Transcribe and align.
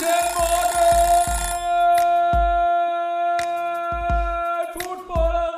Guten 0.00 0.12
Morgen, 0.34 0.48
Footballerei! 4.72 5.50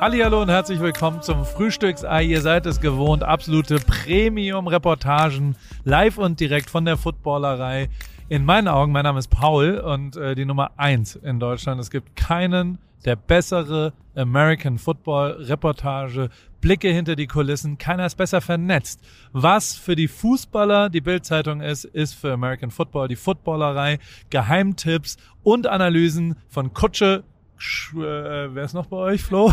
Hallihallo 0.00 0.42
und 0.42 0.48
herzlich 0.48 0.80
willkommen 0.80 1.22
zum 1.22 1.44
Frühstücksei. 1.44 2.24
Ihr 2.24 2.40
seid 2.40 2.66
es 2.66 2.80
gewohnt, 2.80 3.22
absolute 3.22 3.76
Premium-Reportagen, 3.76 5.54
live 5.84 6.18
und 6.18 6.40
direkt 6.40 6.68
von 6.68 6.84
der 6.84 6.96
Footballerei. 6.96 7.88
In 8.28 8.44
meinen 8.44 8.66
Augen, 8.66 8.90
mein 8.90 9.04
Name 9.04 9.20
ist 9.20 9.28
Paul 9.28 9.78
und 9.78 10.16
äh, 10.16 10.34
die 10.34 10.46
Nummer 10.46 10.72
eins 10.76 11.14
in 11.14 11.38
Deutschland. 11.38 11.80
Es 11.80 11.92
gibt 11.92 12.16
keinen, 12.16 12.78
der 13.04 13.16
bessere 13.16 13.92
American 14.14 14.78
Football 14.78 15.44
Reportage, 15.44 16.30
Blicke 16.60 16.88
hinter 16.88 17.16
die 17.16 17.26
Kulissen, 17.26 17.78
keiner 17.78 18.06
ist 18.06 18.16
besser 18.16 18.40
vernetzt. 18.40 19.00
Was 19.32 19.74
für 19.74 19.96
die 19.96 20.08
Fußballer 20.08 20.90
die 20.90 21.00
Bildzeitung 21.00 21.60
ist, 21.60 21.84
ist 21.84 22.14
für 22.14 22.32
American 22.32 22.70
Football 22.70 23.08
die 23.08 23.16
Footballerei, 23.16 23.98
Geheimtipps 24.28 25.16
und 25.42 25.66
Analysen 25.66 26.36
von 26.48 26.74
Kutsche, 26.74 27.24
Sch 27.56 27.94
äh, 27.94 28.54
wer 28.54 28.64
ist 28.64 28.74
noch 28.74 28.86
bei 28.86 28.96
euch, 28.96 29.22
Flo? 29.22 29.52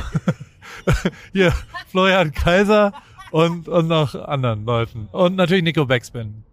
Hier, 1.34 1.54
Florian 1.88 2.32
Kaiser 2.32 2.94
und, 3.32 3.68
und 3.68 3.88
noch 3.88 4.16
anderen 4.16 4.66
Leuten. 4.66 5.10
Und 5.12 5.36
natürlich 5.36 5.64
Nico 5.64 5.86
Backspin. 5.86 6.44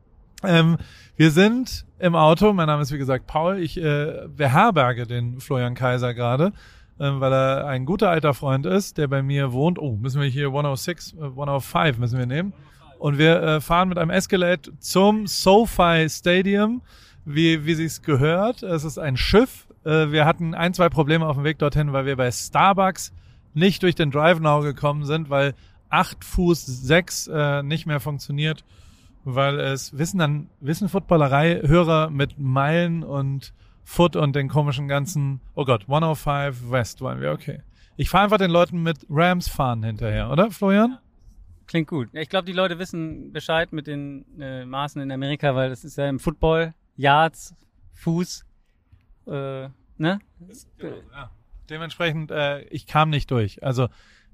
Ähm, 0.43 0.79
wir 1.17 1.31
sind 1.31 1.87
im 1.99 2.17
Auto. 2.17 2.53
Mein 2.53 2.67
Name 2.67 2.83
ist 2.83 2.93
wie 2.93 2.99
gesagt 2.99 3.27
Paul. 3.27 3.59
Ich 3.59 3.77
äh, 3.77 4.27
beherberge 4.29 5.07
den 5.07 5.41
Florian 5.41 5.75
Kaiser 5.75 6.13
gerade, 6.13 6.53
weil 6.99 7.33
er 7.33 7.67
ein 7.67 7.85
guter 7.85 8.11
alter 8.11 8.35
Freund 8.35 8.67
ist, 8.67 8.99
der 8.99 9.09
bei 9.09 9.23
mir 9.23 9.53
wohnt. 9.53 9.79
Oh, 9.79 9.97
müssen 9.97 10.21
wir 10.21 10.29
hier 10.29 10.47
106, 10.47 11.15
äh, 11.15 11.25
105 11.25 11.99
müssen 11.99 12.19
wir 12.19 12.27
nehmen. 12.27 12.53
Und 12.99 13.19
wir 13.19 13.43
äh, 13.43 13.61
fahren 13.61 13.89
mit 13.89 13.99
einem 13.99 14.11
Escalade 14.11 14.79
zum 14.79 15.27
SoFi 15.27 16.07
Stadium, 16.09 16.83
wie, 17.25 17.67
wie 17.67 17.75
sich's 17.75 18.03
gehört. 18.03 18.63
Es 18.63 18.85
ist 18.85 18.99
ein 18.99 19.17
Schiff. 19.17 19.67
Äh, 19.85 20.11
wir 20.11 20.25
hatten 20.25 20.55
ein, 20.55 20.73
zwei 20.75 20.89
Probleme 20.89 21.27
auf 21.27 21.37
dem 21.37 21.45
Weg 21.45 21.59
dorthin, 21.59 21.93
weil 21.93 22.07
wir 22.07 22.17
bei 22.17 22.31
Starbucks 22.31 23.13
nicht 23.53 23.83
durch 23.83 23.95
den 23.95 24.11
Drive 24.11 24.41
Now 24.41 24.61
gekommen 24.61 25.05
sind, 25.05 25.31
weil 25.31 25.55
8 25.91 26.25
Fuß 26.25 26.65
6 26.65 27.27
äh, 27.29 27.63
nicht 27.63 27.87
mehr 27.87 28.01
funktioniert 28.01 28.65
weil 29.25 29.59
es 29.59 29.97
wissen 29.97 30.19
dann, 30.19 30.49
wissen 30.61 30.89
Footballerei-Hörer 30.89 32.11
mit 32.11 32.39
Meilen 32.39 33.03
und 33.03 33.53
Foot 33.85 34.17
und 34.17 34.35
den 34.35 34.49
komischen 34.49 34.89
ganzen, 34.89 35.41
oh 35.55 35.65
Gott, 35.65 35.83
105 35.83 36.71
West 36.71 37.01
wollen 37.01 37.21
wir, 37.21 37.33
okay. 37.33 37.63
Ich 37.97 38.11
fahre 38.11 38.25
einfach 38.25 38.39
den 38.39 38.51
Leuten 38.51 38.83
mit 38.83 39.07
Rams 39.09 39.49
fahren 39.49 39.83
hinterher, 39.83 40.31
oder 40.31 40.51
Florian? 40.51 40.99
Klingt 41.67 41.89
gut. 41.89 42.09
Ich 42.13 42.29
glaube, 42.29 42.47
die 42.47 42.53
Leute 42.53 42.79
wissen 42.79 43.33
Bescheid 43.33 43.73
mit 43.73 43.87
den 43.87 44.25
äh, 44.41 44.65
Maßen 44.65 45.01
in 45.01 45.11
Amerika, 45.11 45.55
weil 45.55 45.71
das 45.71 45.85
ist 45.85 45.97
ja 45.97 46.09
im 46.09 46.19
Football 46.19 46.75
Yards, 46.97 47.55
Fuß, 47.95 48.45
äh, 49.27 49.69
ne? 49.99 50.19
Ja. 50.79 51.31
Dementsprechend, 51.71 52.31
äh, 52.31 52.63
ich 52.65 52.87
kam 52.87 53.11
nicht 53.11 53.31
durch. 53.31 53.63
Also 53.63 53.89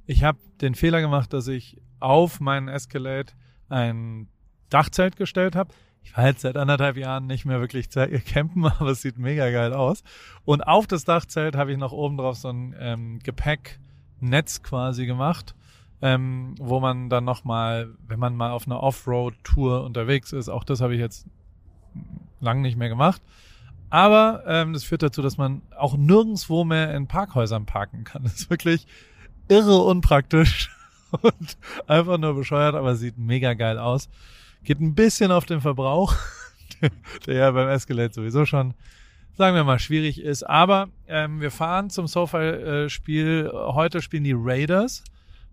ich 0.06 0.24
habe 0.24 0.38
den 0.60 0.74
Fehler 0.74 1.00
gemacht, 1.00 1.32
dass 1.32 1.46
ich 1.46 1.80
auf 2.00 2.40
meinen 2.40 2.68
Escalade 2.68 3.32
ein 3.68 4.28
Dachzelt 4.70 5.16
gestellt 5.16 5.54
habe. 5.54 5.72
Ich 6.02 6.16
war 6.16 6.26
jetzt 6.26 6.40
seit 6.40 6.56
anderthalb 6.56 6.96
Jahren 6.96 7.26
nicht 7.26 7.44
mehr 7.44 7.60
wirklich 7.60 7.88
campen, 7.90 8.66
aber 8.78 8.90
es 8.90 9.02
sieht 9.02 9.18
mega 9.18 9.50
geil 9.50 9.72
aus. 9.72 10.02
Und 10.44 10.62
auf 10.62 10.86
das 10.86 11.04
Dachzelt 11.04 11.56
habe 11.56 11.72
ich 11.72 11.78
noch 11.78 11.92
oben 11.92 12.16
drauf 12.16 12.36
so 12.36 12.48
ein 12.48 12.74
ähm, 12.78 13.18
Gepäcknetz 13.22 14.62
quasi 14.62 15.06
gemacht, 15.06 15.54
ähm, 16.02 16.54
wo 16.58 16.80
man 16.80 17.10
dann 17.10 17.24
nochmal, 17.24 17.94
wenn 18.06 18.18
man 18.18 18.34
mal 18.34 18.50
auf 18.50 18.66
einer 18.66 18.82
Offroad-Tour 18.82 19.84
unterwegs 19.84 20.32
ist, 20.32 20.48
auch 20.48 20.64
das 20.64 20.80
habe 20.80 20.94
ich 20.94 21.00
jetzt 21.00 21.26
lang 22.40 22.62
nicht 22.62 22.76
mehr 22.76 22.88
gemacht. 22.88 23.22
Aber 23.90 24.44
ähm, 24.46 24.72
das 24.72 24.84
führt 24.84 25.02
dazu, 25.02 25.20
dass 25.20 25.36
man 25.36 25.62
auch 25.76 25.96
nirgendswo 25.96 26.64
mehr 26.64 26.94
in 26.94 27.08
Parkhäusern 27.08 27.66
parken 27.66 28.04
kann. 28.04 28.22
Das 28.24 28.34
ist 28.34 28.50
wirklich 28.50 28.86
irre 29.48 29.78
unpraktisch 29.78 30.70
und 31.22 31.58
einfach 31.88 32.18
nur 32.18 32.34
bescheuert, 32.34 32.76
aber 32.76 32.94
sieht 32.94 33.18
mega 33.18 33.54
geil 33.54 33.78
aus. 33.78 34.08
Geht 34.64 34.80
ein 34.80 34.94
bisschen 34.94 35.32
auf 35.32 35.46
den 35.46 35.60
Verbrauch, 35.60 36.14
der 37.26 37.34
ja 37.34 37.50
beim 37.50 37.68
Escalade 37.68 38.12
sowieso 38.12 38.44
schon, 38.44 38.74
sagen 39.36 39.56
wir 39.56 39.64
mal, 39.64 39.78
schwierig 39.78 40.20
ist. 40.20 40.42
Aber 40.42 40.88
ähm, 41.08 41.40
wir 41.40 41.50
fahren 41.50 41.90
zum 41.90 42.06
SoFi-Spiel. 42.06 43.50
Heute 43.52 44.02
spielen 44.02 44.24
die 44.24 44.36
Raiders 44.36 45.02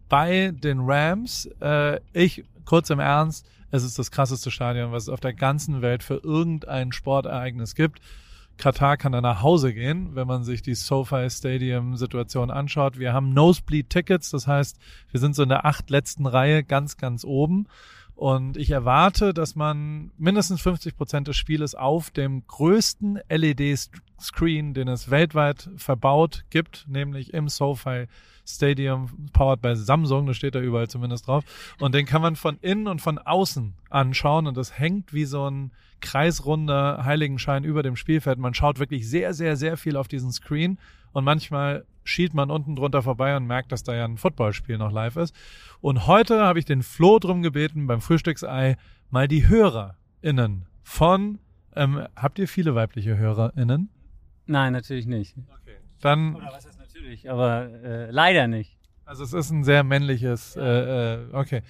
bei 0.09 0.51
den 0.53 0.81
Rams. 0.81 1.49
Äh, 1.61 1.99
ich, 2.13 2.43
kurz 2.65 2.89
im 2.89 2.99
Ernst, 2.99 3.47
es 3.71 3.83
ist 3.83 3.99
das 3.99 4.11
krasseste 4.11 4.51
Stadion, 4.51 4.91
was 4.91 5.03
es 5.03 5.09
auf 5.09 5.19
der 5.19 5.33
ganzen 5.33 5.81
Welt 5.81 6.03
für 6.03 6.21
irgendein 6.23 6.91
Sportereignis 6.91 7.75
gibt. 7.75 7.99
Katar 8.57 8.97
kann 8.97 9.11
da 9.11 9.21
nach 9.21 9.43
Hause 9.43 9.73
gehen, 9.73 10.15
wenn 10.15 10.27
man 10.27 10.43
sich 10.43 10.61
die 10.61 10.73
SoFi 10.73 11.29
Stadium 11.29 11.95
Situation 11.95 12.49
anschaut. 12.49 12.97
Wir 12.97 13.13
haben 13.13 13.33
Nosebleed 13.33 13.89
Tickets, 13.89 14.31
das 14.31 14.47
heißt, 14.47 14.79
wir 15.11 15.19
sind 15.19 15.35
so 15.35 15.43
in 15.43 15.49
der 15.49 15.65
acht 15.65 15.89
letzten 15.89 16.25
Reihe 16.25 16.63
ganz, 16.63 16.97
ganz 16.97 17.23
oben. 17.23 17.67
Und 18.17 18.57
ich 18.57 18.71
erwarte, 18.71 19.31
dass 19.31 19.55
man 19.55 20.09
mindestens 20.17 20.59
50 20.61 20.97
Prozent 20.97 21.27
des 21.27 21.37
Spieles 21.37 21.75
auf 21.75 22.09
dem 22.09 22.47
größten 22.47 23.19
LED-Screen, 23.29 24.73
den 24.73 24.87
es 24.87 25.11
weltweit 25.11 25.69
verbaut 25.77 26.43
gibt, 26.49 26.87
nämlich 26.89 27.31
im 27.35 27.47
SoFi 27.47 28.07
Stadium, 28.43 29.29
powered 29.33 29.61
by 29.61 29.75
Samsung, 29.75 30.25
das 30.25 30.35
steht 30.35 30.55
da 30.55 30.59
überall 30.59 30.87
zumindest 30.87 31.27
drauf. 31.27 31.43
Und 31.79 31.93
den 31.93 32.07
kann 32.07 32.23
man 32.23 32.35
von 32.35 32.57
innen 32.61 32.87
und 32.87 33.03
von 33.03 33.19
außen 33.19 33.75
anschauen 33.91 34.47
und 34.47 34.57
das 34.57 34.79
hängt 34.79 35.13
wie 35.13 35.25
so 35.25 35.47
ein 35.47 35.71
kreisrunder 36.01 37.05
Heiligenschein 37.05 37.63
über 37.63 37.83
dem 37.83 37.95
Spielfeld. 37.95 38.39
Man 38.39 38.55
schaut 38.55 38.79
wirklich 38.79 39.07
sehr, 39.07 39.35
sehr, 39.35 39.55
sehr 39.57 39.77
viel 39.77 39.95
auf 39.95 40.07
diesen 40.07 40.31
Screen 40.31 40.79
und 41.11 41.23
manchmal 41.23 41.85
schielt 42.03 42.33
man 42.33 42.49
unten 42.49 42.75
drunter 42.75 43.01
vorbei 43.01 43.35
und 43.35 43.45
merkt, 43.45 43.71
dass 43.71 43.83
da 43.83 43.93
ja 43.93 44.05
ein 44.05 44.17
Footballspiel 44.17 44.77
noch 44.77 44.91
live 44.91 45.17
ist. 45.17 45.35
Und 45.81 46.07
heute 46.07 46.41
habe 46.41 46.59
ich 46.59 46.65
den 46.65 46.83
Flo 46.83 47.19
drum 47.19 47.41
gebeten, 47.41 47.87
beim 47.87 48.01
Frühstücksei 48.01 48.77
mal 49.09 49.27
die 49.27 49.47
HörerInnen 49.47 50.65
von, 50.83 51.39
ähm, 51.75 52.07
habt 52.15 52.39
ihr 52.39 52.47
viele 52.47 52.75
weibliche 52.75 53.17
HörerInnen? 53.17 53.89
Nein, 54.45 54.73
natürlich 54.73 55.05
nicht. 55.05 55.35
Dann, 55.99 56.35
Oder 56.35 56.51
was 56.53 56.65
heißt 56.65 56.79
natürlich, 56.79 57.29
aber 57.29 57.69
äh, 57.83 58.11
leider 58.11 58.47
nicht. 58.47 58.77
also 59.05 59.23
es 59.23 59.33
ist 59.33 59.51
ein 59.51 59.63
sehr 59.63 59.83
männliches, 59.83 60.55
äh, 60.55 60.61
äh, 61.15 61.33
okay. 61.33 61.61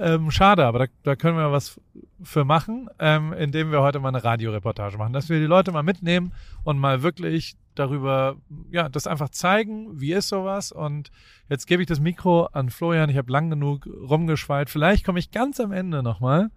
Ähm, 0.00 0.30
schade, 0.30 0.64
aber 0.64 0.78
da, 0.78 0.86
da 1.02 1.16
können 1.16 1.36
wir 1.36 1.50
was 1.50 1.80
für 2.22 2.44
machen, 2.44 2.88
ähm, 3.00 3.32
indem 3.32 3.72
wir 3.72 3.80
heute 3.80 3.98
mal 3.98 4.08
eine 4.08 4.22
Radioreportage 4.22 4.96
machen, 4.96 5.12
dass 5.12 5.28
wir 5.28 5.40
die 5.40 5.46
Leute 5.46 5.72
mal 5.72 5.82
mitnehmen 5.82 6.32
und 6.62 6.78
mal 6.78 7.02
wirklich 7.02 7.56
darüber, 7.74 8.36
ja, 8.70 8.88
das 8.88 9.08
einfach 9.08 9.28
zeigen, 9.30 10.00
wie 10.00 10.12
ist 10.12 10.28
sowas. 10.28 10.70
Und 10.70 11.10
jetzt 11.48 11.66
gebe 11.66 11.82
ich 11.82 11.88
das 11.88 11.98
Mikro 11.98 12.46
an 12.46 12.70
Florian. 12.70 13.10
Ich 13.10 13.16
habe 13.16 13.32
lang 13.32 13.50
genug 13.50 13.86
rumgeschweilt. 13.86 14.70
Vielleicht 14.70 15.04
komme 15.04 15.18
ich 15.18 15.32
ganz 15.32 15.58
am 15.58 15.72
Ende 15.72 16.02
nochmal 16.02 16.50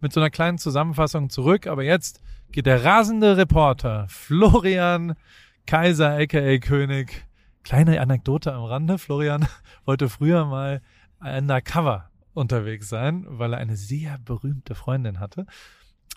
mit 0.00 0.12
so 0.12 0.20
einer 0.20 0.30
kleinen 0.30 0.58
Zusammenfassung 0.58 1.28
zurück. 1.28 1.66
Aber 1.66 1.82
jetzt 1.82 2.22
geht 2.50 2.66
der 2.66 2.84
rasende 2.84 3.36
Reporter 3.36 4.06
Florian 4.08 5.16
Kaiser, 5.66 6.18
aka 6.18 6.58
König. 6.58 7.26
Kleine 7.62 8.00
Anekdote 8.00 8.54
am 8.54 8.64
Rande. 8.64 8.98
Florian 8.98 9.46
wollte 9.84 10.08
früher 10.08 10.46
mal 10.46 10.80
undercover 11.20 12.10
unterwegs 12.36 12.88
sein, 12.88 13.24
weil 13.28 13.52
er 13.52 13.58
eine 13.58 13.76
sehr 13.76 14.18
berühmte 14.18 14.74
Freundin 14.74 15.20
hatte. 15.20 15.46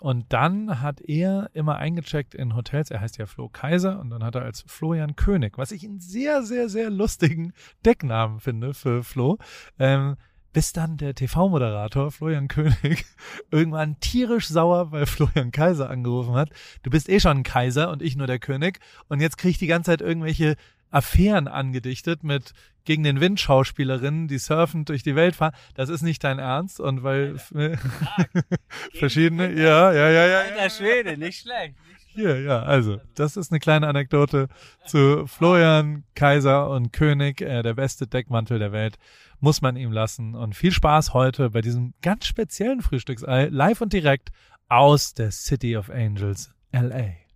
Und 0.00 0.32
dann 0.32 0.80
hat 0.80 1.00
er 1.02 1.50
immer 1.52 1.76
eingecheckt 1.76 2.34
in 2.34 2.54
Hotels. 2.56 2.90
Er 2.90 3.00
heißt 3.00 3.18
ja 3.18 3.26
Flo 3.26 3.48
Kaiser 3.48 4.00
und 4.00 4.10
dann 4.10 4.24
hat 4.24 4.34
er 4.34 4.42
als 4.42 4.64
Florian 4.66 5.14
König, 5.14 5.58
was 5.58 5.72
ich 5.72 5.84
einen 5.84 6.00
sehr, 6.00 6.42
sehr, 6.42 6.68
sehr 6.68 6.88
lustigen 6.88 7.52
Decknamen 7.84 8.40
finde 8.40 8.72
für 8.72 9.04
Flo, 9.04 9.36
ähm, 9.78 10.16
bis 10.52 10.72
dann 10.72 10.96
der 10.96 11.14
TV-Moderator 11.14 12.10
Florian 12.10 12.48
König 12.48 13.04
irgendwann 13.50 14.00
tierisch 14.00 14.48
sauer 14.48 14.90
bei 14.90 15.04
Florian 15.06 15.52
Kaiser 15.52 15.90
angerufen 15.90 16.34
hat. 16.34 16.50
Du 16.82 16.90
bist 16.90 17.08
eh 17.08 17.20
schon 17.20 17.38
ein 17.38 17.42
Kaiser 17.42 17.90
und 17.90 18.02
ich 18.02 18.16
nur 18.16 18.26
der 18.26 18.38
König. 18.38 18.80
Und 19.08 19.20
jetzt 19.20 19.36
krieg 19.36 19.50
ich 19.50 19.58
die 19.58 19.66
ganze 19.66 19.90
Zeit 19.90 20.00
irgendwelche 20.00 20.56
Affären 20.90 21.48
angedichtet 21.48 22.24
mit 22.24 22.52
gegen 22.84 23.02
den 23.02 23.20
Wind 23.20 23.38
Schauspielerinnen, 23.38 24.26
die 24.28 24.38
surfend 24.38 24.88
durch 24.88 25.02
die 25.02 25.14
Welt 25.14 25.36
fahren. 25.36 25.54
Das 25.74 25.88
ist 25.88 26.02
nicht 26.02 26.24
dein 26.24 26.38
Ernst 26.38 26.80
und 26.80 27.02
weil 27.02 27.38
verschiedene, 28.94 29.52
ja, 29.52 29.92
ja, 29.92 30.08
ja, 30.10 30.26
ja, 30.26 30.26
ja. 30.26 30.38
Alter 30.38 30.70
Schwede, 30.70 31.16
nicht 31.16 31.40
schlecht. 31.40 31.74
Hier, 32.12 32.40
ja, 32.40 32.62
also, 32.62 33.00
das 33.14 33.36
ist 33.36 33.52
eine 33.52 33.60
kleine 33.60 33.86
Anekdote 33.86 34.48
zu 34.84 35.26
Florian 35.28 36.02
Kaiser 36.16 36.68
und 36.68 36.92
König, 36.92 37.40
äh, 37.40 37.62
der 37.62 37.74
beste 37.74 38.08
Deckmantel 38.08 38.58
der 38.58 38.72
Welt, 38.72 38.96
muss 39.38 39.62
man 39.62 39.76
ihm 39.76 39.92
lassen. 39.92 40.34
Und 40.34 40.56
viel 40.56 40.72
Spaß 40.72 41.14
heute 41.14 41.50
bei 41.50 41.60
diesem 41.60 41.94
ganz 42.02 42.26
speziellen 42.26 42.82
Frühstücksei, 42.82 43.46
live 43.46 43.80
und 43.80 43.92
direkt 43.92 44.30
aus 44.68 45.14
der 45.14 45.30
City 45.30 45.76
of 45.76 45.88
Angels, 45.88 46.52
LA. 46.72 47.29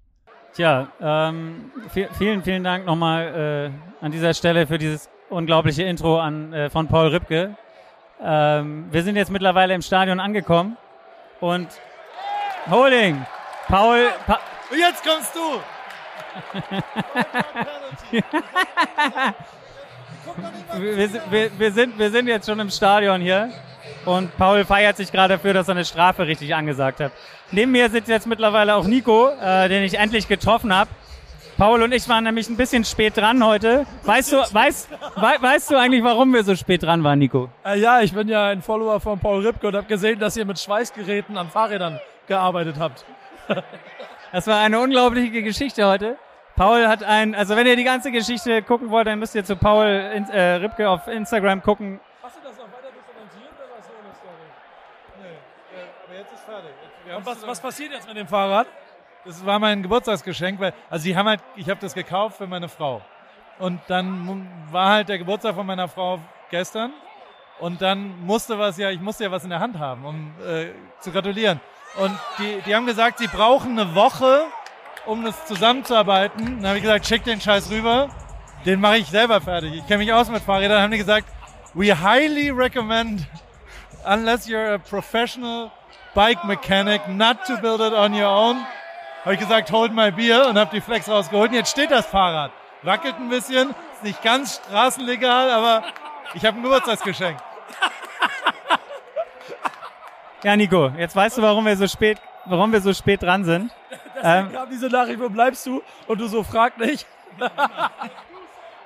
Tja, 0.54 0.88
ähm, 1.00 1.72
vi- 1.92 2.08
vielen, 2.16 2.42
vielen 2.42 2.62
Dank 2.62 2.86
nochmal 2.86 3.72
äh, 4.00 4.04
an 4.04 4.12
dieser 4.12 4.32
Stelle 4.34 4.66
für 4.66 4.78
dieses 4.78 5.10
unglaubliche 5.28 5.82
Intro 5.82 6.20
an, 6.20 6.52
äh, 6.52 6.70
von 6.70 6.86
Paul 6.86 7.08
Rübke. 7.08 7.56
Ähm, 8.22 8.86
wir 8.90 9.02
sind 9.02 9.16
jetzt 9.16 9.30
mittlerweile 9.32 9.74
im 9.74 9.82
Stadion 9.82 10.20
angekommen 10.20 10.76
Und 11.40 11.68
Holding. 12.70 13.26
Paul. 13.66 14.08
Pa 14.26 14.38
Und 14.70 14.78
jetzt 14.78 15.04
kommst 15.04 15.34
du! 15.34 15.40
wir, 20.78 21.10
wir, 21.30 21.58
wir, 21.58 21.72
sind, 21.72 21.98
wir 21.98 22.10
sind 22.10 22.26
jetzt 22.28 22.46
schon 22.46 22.60
im 22.60 22.70
Stadion 22.70 23.20
hier. 23.20 23.50
Und 24.04 24.36
Paul 24.36 24.64
feiert 24.64 24.96
sich 24.96 25.10
gerade 25.10 25.34
dafür, 25.34 25.54
dass 25.54 25.68
er 25.68 25.72
eine 25.72 25.84
Strafe 25.84 26.26
richtig 26.26 26.54
angesagt 26.54 27.00
hat. 27.00 27.12
Neben 27.50 27.72
mir 27.72 27.88
sitzt 27.90 28.08
jetzt 28.08 28.26
mittlerweile 28.26 28.74
auch 28.74 28.84
Nico, 28.84 29.30
äh, 29.40 29.68
den 29.68 29.82
ich 29.82 29.98
endlich 29.98 30.28
getroffen 30.28 30.74
habe. 30.74 30.90
Paul 31.56 31.82
und 31.82 31.92
ich 31.92 32.08
waren 32.08 32.24
nämlich 32.24 32.48
ein 32.48 32.56
bisschen 32.56 32.84
spät 32.84 33.16
dran 33.16 33.44
heute. 33.44 33.86
Weißt 34.02 34.32
du, 34.32 34.38
weißt, 34.38 34.90
we, 34.90 35.32
weißt 35.40 35.70
du 35.70 35.76
eigentlich, 35.76 36.02
warum 36.02 36.34
wir 36.34 36.42
so 36.42 36.56
spät 36.56 36.82
dran 36.82 37.04
waren, 37.04 37.20
Nico? 37.20 37.48
Äh, 37.64 37.78
ja, 37.78 38.00
ich 38.00 38.12
bin 38.12 38.26
ja 38.28 38.48
ein 38.48 38.60
Follower 38.60 38.98
von 38.98 39.20
Paul 39.20 39.46
Ripke 39.46 39.68
und 39.68 39.76
habe 39.76 39.86
gesehen, 39.86 40.18
dass 40.18 40.36
ihr 40.36 40.44
mit 40.44 40.58
Schweißgeräten 40.58 41.38
an 41.38 41.48
Fahrrädern 41.50 42.00
gearbeitet 42.26 42.76
habt. 42.78 43.04
das 44.32 44.46
war 44.48 44.60
eine 44.60 44.80
unglaubliche 44.80 45.42
Geschichte 45.42 45.86
heute. 45.86 46.16
Paul 46.56 46.86
hat 46.86 47.02
ein, 47.02 47.34
also 47.34 47.56
wenn 47.56 47.66
ihr 47.66 47.76
die 47.76 47.84
ganze 47.84 48.12
Geschichte 48.12 48.62
gucken 48.62 48.90
wollt, 48.90 49.06
dann 49.06 49.18
müsst 49.18 49.34
ihr 49.34 49.44
zu 49.44 49.56
Paul 49.56 49.86
in, 49.86 50.24
äh, 50.30 50.54
Ripke 50.54 50.88
auf 50.88 51.08
Instagram 51.08 51.62
gucken. 51.62 52.00
Hast 52.22 52.36
du 52.36 52.40
das 52.42 52.56
noch 52.56 52.66
weiter 52.66 52.90
dokumentiert 52.94 53.52
oder 53.58 53.74
was 53.76 53.86
so 53.86 53.92
eine 53.92 54.14
Story? 54.14 54.46
Nee, 55.20 55.73
äh, 55.73 55.73
aber 56.06 56.18
jetzt 56.18 56.32
ist 56.32 56.44
fertig. 56.44 56.70
Wir 57.04 57.16
Und 57.16 57.26
was, 57.26 57.46
was 57.46 57.60
passiert 57.60 57.92
jetzt 57.92 58.06
mit 58.06 58.16
dem 58.16 58.26
Fahrrad? 58.26 58.66
Das 59.24 59.44
war 59.44 59.58
mein 59.58 59.82
Geburtstagsgeschenk, 59.82 60.60
weil, 60.60 60.74
also 60.90 61.04
die 61.04 61.16
haben 61.16 61.28
halt, 61.28 61.40
ich 61.56 61.68
habe 61.70 61.80
das 61.80 61.94
gekauft 61.94 62.36
für 62.36 62.46
meine 62.46 62.68
Frau. 62.68 63.00
Und 63.58 63.80
dann 63.88 64.46
war 64.70 64.90
halt 64.90 65.08
der 65.08 65.18
Geburtstag 65.18 65.54
von 65.54 65.66
meiner 65.66 65.88
Frau 65.88 66.18
gestern. 66.50 66.92
Und 67.60 67.80
dann 67.80 68.20
musste 68.26 68.58
was 68.58 68.76
ja, 68.76 68.90
ich 68.90 69.00
musste 69.00 69.24
ja 69.24 69.30
was 69.30 69.44
in 69.44 69.50
der 69.50 69.60
Hand 69.60 69.78
haben, 69.78 70.04
um 70.04 70.34
äh, 70.44 70.66
zu 71.00 71.12
gratulieren. 71.12 71.60
Und 71.96 72.18
die, 72.38 72.60
die 72.66 72.74
haben 72.74 72.86
gesagt, 72.86 73.18
sie 73.18 73.28
brauchen 73.28 73.78
eine 73.78 73.94
Woche, 73.94 74.42
um 75.06 75.24
das 75.24 75.46
zusammenzuarbeiten. 75.46 76.56
Dann 76.56 76.66
habe 76.66 76.78
ich 76.78 76.82
gesagt, 76.82 77.06
schick 77.06 77.24
den 77.24 77.40
Scheiß 77.40 77.70
rüber. 77.70 78.08
Den 78.66 78.80
mache 78.80 78.98
ich 78.98 79.06
selber 79.08 79.40
fertig. 79.40 79.74
Ich 79.74 79.86
kenne 79.86 79.98
mich 79.98 80.12
aus 80.12 80.28
mit 80.28 80.42
Fahrrädern. 80.42 80.76
Dann 80.76 80.82
haben 80.82 80.90
die 80.90 80.98
gesagt, 80.98 81.28
we 81.74 81.94
highly 81.96 82.50
recommend, 82.50 83.26
unless 84.06 84.48
you're 84.48 84.74
a 84.74 84.78
professional 84.78 85.70
bike 86.14 86.44
mechanic, 86.44 87.08
not 87.08 87.44
to 87.46 87.56
build 87.60 87.80
it 87.80 87.92
on 87.92 88.14
your 88.14 88.28
own. 88.28 88.64
Habe 89.24 89.34
ich 89.34 89.40
gesagt, 89.40 89.70
hold 89.70 89.92
my 89.92 90.10
beer 90.10 90.46
und 90.48 90.58
habe 90.58 90.70
die 90.72 90.80
Flex 90.80 91.08
rausgeholt. 91.08 91.50
Und 91.50 91.56
jetzt 91.56 91.70
steht 91.70 91.90
das 91.90 92.06
Fahrrad. 92.06 92.52
Wackelt 92.82 93.16
ein 93.18 93.30
bisschen, 93.30 93.70
ist 93.94 94.02
nicht 94.02 94.22
ganz 94.22 94.56
straßenlegal, 94.56 95.50
aber 95.50 95.84
ich 96.34 96.44
habe 96.44 96.58
ein 96.58 96.62
Geburtstagsgeschenk. 96.62 97.38
Ja, 100.42 100.56
Nico, 100.56 100.92
jetzt 100.98 101.16
weißt 101.16 101.38
du, 101.38 101.42
warum 101.42 101.64
wir 101.64 101.74
so 101.74 101.88
spät, 101.88 102.18
warum 102.44 102.70
wir 102.70 102.82
so 102.82 102.92
spät 102.92 103.22
dran 103.22 103.44
sind. 103.44 103.72
Deswegen 104.14 104.46
ähm, 104.46 104.52
kam 104.52 104.68
diese 104.68 104.88
Nachricht, 104.88 105.18
wo 105.18 105.30
bleibst 105.30 105.64
du? 105.64 105.82
Und 106.06 106.20
du 106.20 106.26
so, 106.26 106.42
frag 106.42 106.76
nicht. 106.78 107.06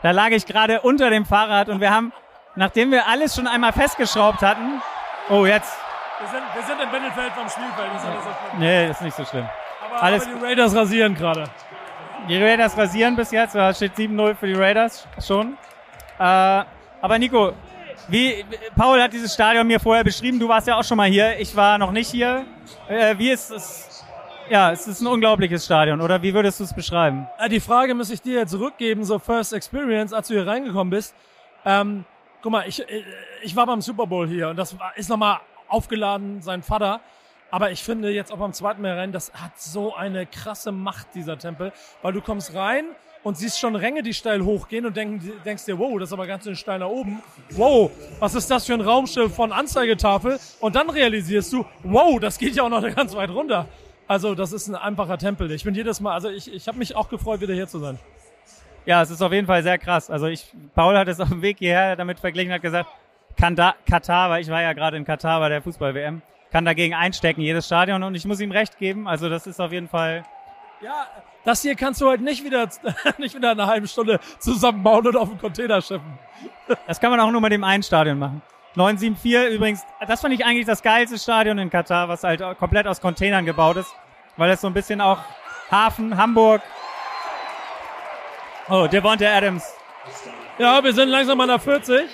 da 0.03 0.11
lag 0.12 0.29
ich 0.29 0.47
gerade 0.47 0.82
unter 0.82 1.11
dem 1.11 1.26
Fahrrad 1.26 1.69
und 1.69 1.81
wir 1.81 1.91
haben, 1.91 2.12
nachdem 2.55 2.93
wir 2.93 3.09
alles 3.09 3.35
schon 3.35 3.49
einmal 3.49 3.73
festgeschraubt 3.73 4.41
hatten, 4.43 4.81
oh, 5.30 5.46
jetzt. 5.46 5.76
Wir 6.20 6.28
sind, 6.28 6.42
wir 6.54 6.62
sind 6.62 6.82
im 6.82 6.90
Binnenfeld 6.90 7.32
vom 7.32 7.48
Spielfeld. 7.48 7.94
Ist 7.94 8.04
nicht 8.04 8.22
so 8.22 8.30
schlimm. 8.30 8.60
Nee, 8.60 8.90
ist 8.90 9.02
nicht 9.02 9.16
so 9.16 9.25
schlimm. 9.25 9.48
Aber, 9.86 10.02
alles 10.02 10.26
aber 10.26 10.34
die 10.34 10.44
Raiders 10.44 10.75
rasieren 10.75 11.14
gerade. 11.14 11.44
Die 12.28 12.42
Raiders 12.42 12.76
rasieren 12.76 13.16
bis 13.16 13.30
jetzt, 13.30 13.54
da 13.54 13.72
steht 13.72 13.94
7-0 13.94 14.34
für 14.34 14.46
die 14.46 14.54
Raiders 14.54 15.06
schon. 15.25 15.56
Äh, 16.19 16.22
aber 17.00 17.19
Nico, 17.19 17.52
wie, 18.08 18.44
Paul 18.76 19.00
hat 19.00 19.12
dieses 19.12 19.32
Stadion 19.32 19.66
mir 19.66 19.78
vorher 19.78 20.04
beschrieben, 20.04 20.38
du 20.38 20.48
warst 20.48 20.66
ja 20.66 20.78
auch 20.78 20.84
schon 20.84 20.96
mal 20.96 21.08
hier, 21.08 21.38
ich 21.38 21.54
war 21.54 21.78
noch 21.78 21.92
nicht 21.92 22.10
hier. 22.10 22.44
Äh, 22.88 23.16
wie 23.19 23.30
ist 23.30 23.50
es? 23.50 24.04
Ja, 24.50 24.72
es 24.72 24.86
ist 24.86 25.00
ein 25.00 25.06
unglaubliches 25.06 25.64
Stadion, 25.64 26.00
oder 26.00 26.22
wie 26.22 26.34
würdest 26.34 26.58
du 26.60 26.64
es 26.64 26.75
beschreiben? 26.75 27.28
Äh, 27.38 27.48
die 27.48 27.60
Frage 27.60 27.94
muss 27.94 28.10
ich 28.10 28.20
dir 28.20 28.40
jetzt 28.40 28.50
zurückgeben, 28.50 29.04
so 29.04 29.19
First 29.19 29.52
Experience, 29.52 30.12
als 30.12 30.28
du 30.28 30.34
hier 30.34 30.46
reingekommen 30.46 30.90
bist. 30.90 31.14
Ähm, 31.64 32.04
guck 32.49 32.53
mal, 32.53 32.67
ich, 32.67 32.81
äh, 32.81 33.03
ich 33.43 33.55
war 33.56 33.67
beim 33.67 33.83
Super 33.83 34.06
Bowl 34.06 34.27
hier 34.27 34.49
und 34.49 34.56
das 34.56 34.75
ist 34.97 35.11
nochmal 35.11 35.41
aufgeladen, 35.69 36.41
sein 36.41 36.62
Vater. 36.62 37.03
Aber 37.50 37.71
ich 37.73 37.83
finde 37.83 38.09
jetzt 38.09 38.33
auch 38.33 38.39
beim 38.39 38.55
zweiten 38.55 38.81
Mal 38.81 38.95
rein, 38.95 39.12
das 39.12 39.35
hat 39.35 39.61
so 39.61 39.95
eine 39.95 40.25
krasse 40.25 40.73
Macht, 40.73 41.09
dieser 41.15 41.39
Tempel. 41.39 41.73
Weil 42.00 42.15
du 42.15 42.23
kommst 42.23 42.55
rein 42.55 42.87
und 43.23 43.37
siehst 43.37 43.59
schon 43.59 43.77
Ränge, 43.77 44.03
die 44.03 44.15
steil 44.15 44.43
hochgehen 44.43 44.87
und 44.87 44.97
denk, 44.97 45.21
denkst 45.45 45.67
dir, 45.67 45.79
wow, 45.79 45.99
das 45.99 46.09
ist 46.09 46.12
aber 46.15 46.27
ganz 46.27 46.45
schön 46.45 46.56
steil 46.56 46.79
nach 46.79 46.89
oben. 46.89 47.23
Wow, 47.50 47.91
was 48.19 48.35
ist 48.35 48.50
das 48.50 48.65
für 48.65 48.73
ein 48.73 48.81
Raumschiff 48.81 49.35
von 49.35 49.53
Anzeigetafel? 49.53 50.41
Und 50.61 50.75
dann 50.75 50.89
realisierst 50.89 51.53
du, 51.53 51.67
wow, 51.83 52.19
das 52.19 52.39
geht 52.39 52.55
ja 52.55 52.62
auch 52.62 52.71
noch 52.71 52.83
ganz 52.97 53.15
weit 53.15 53.29
runter. 53.29 53.69
Also 54.06 54.35
das 54.35 54.55
ist 54.55 54.69
ein 54.69 54.75
einfacher 54.75 55.19
Tempel. 55.19 55.50
Ich 55.50 55.65
bin 55.65 55.75
jedes 55.75 56.00
Mal, 56.00 56.15
also 56.15 56.31
ich, 56.31 56.50
ich 56.50 56.67
habe 56.67 56.79
mich 56.79 56.97
auch 56.97 57.11
gefreut, 57.11 57.43
wieder 57.43 57.53
hier 57.53 57.69
zu 57.69 57.79
sein. 57.79 57.99
Ja, 58.86 59.02
es 59.02 59.10
ist 59.10 59.22
auf 59.22 59.32
jeden 59.32 59.46
Fall 59.46 59.62
sehr 59.62 59.78
krass. 59.78 60.10
Also 60.10 60.26
ich, 60.26 60.52
Paul 60.75 60.96
hat 60.96 61.08
es 61.08 61.20
auf 61.20 61.28
dem 61.28 61.42
Weg 61.42 61.58
hierher 61.58 61.96
damit 61.96 62.20
verglichen, 62.20 62.52
hat 62.52 62.62
gesagt, 62.62 62.88
Katar, 63.36 64.30
weil 64.30 64.42
ich 64.42 64.48
war 64.48 64.62
ja 64.62 64.72
gerade 64.72 64.96
in 64.96 65.04
Katar 65.04 65.38
bei 65.40 65.48
der 65.48 65.62
Fußball-WM 65.62 66.22
kann 66.50 66.64
dagegen 66.64 66.94
einstecken, 66.94 67.40
jedes 67.40 67.66
Stadion. 67.66 68.02
Und 68.02 68.14
ich 68.14 68.25
muss 68.25 68.40
ihm 68.40 68.50
recht 68.50 68.78
geben. 68.78 69.06
Also 69.06 69.28
das 69.28 69.46
ist 69.46 69.60
auf 69.60 69.72
jeden 69.72 69.88
Fall. 69.88 70.25
Ja, 70.80 71.06
das 71.44 71.62
hier 71.62 71.75
kannst 71.75 72.00
du 72.00 72.08
halt 72.08 72.20
nicht 72.20 72.44
wieder, 72.44 72.69
nicht 73.19 73.34
wieder 73.34 73.50
eine 73.50 73.66
halbe 73.66 73.88
Stunde 73.88 74.20
zusammenbauen 74.38 75.06
und 75.06 75.16
auf 75.16 75.28
den 75.28 75.38
Container 75.38 75.80
schiffen. 75.82 76.19
Das 76.86 77.00
kann 77.00 77.10
man 77.10 77.19
auch 77.19 77.30
nur 77.30 77.40
mit 77.40 77.50
dem 77.50 77.64
einen 77.64 77.82
Stadion 77.82 78.19
machen. 78.19 78.42
974 78.76 79.56
übrigens, 79.56 79.84
das 80.06 80.20
fand 80.20 80.34
ich 80.34 80.44
eigentlich 80.44 80.66
das 80.66 80.82
geilste 80.82 81.19
Stadion 81.19 81.58
in 81.58 81.70
Katar, 81.70 82.08
was 82.08 82.22
halt 82.22 82.42
komplett 82.58 82.86
aus 82.86 83.00
Containern 83.00 83.46
gebaut 83.46 83.78
ist, 83.78 83.92
weil 84.36 84.50
es 84.50 84.60
so 84.60 84.66
ein 84.66 84.75
bisschen 84.75 85.00
auch 85.00 85.19
Hafen, 85.70 86.16
Hamburg. 86.16 86.60
Oh, 88.70 88.87
Devonta 88.87 89.25
Adams. 89.25 89.65
Ja, 90.59 90.85
wir 90.85 90.93
sind 90.93 91.09
langsam 91.09 91.41
an 91.41 91.49
der 91.49 91.59
40. 91.59 92.11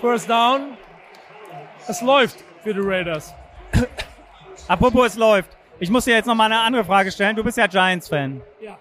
First 0.00 0.30
down. 0.30 0.78
Es 1.86 2.00
läuft 2.00 2.42
für 2.62 2.72
die 2.72 2.80
Raiders. 2.80 3.34
Apropos, 4.68 5.08
es 5.08 5.16
läuft. 5.16 5.50
Ich 5.78 5.90
muss 5.90 6.06
dir 6.06 6.14
jetzt 6.14 6.24
noch 6.24 6.34
mal 6.34 6.46
eine 6.46 6.58
andere 6.58 6.86
Frage 6.86 7.12
stellen. 7.12 7.36
Du 7.36 7.44
bist 7.44 7.58
ja 7.58 7.66
Giants-Fan. 7.66 8.40
Ja. 8.62 8.78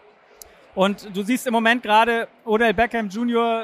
Und 0.76 1.14
du 1.14 1.24
siehst 1.24 1.46
im 1.46 1.52
Moment 1.52 1.84
gerade, 1.84 2.30
Odell 2.46 2.74
Beckham 2.74 3.10
Jr. 3.10 3.64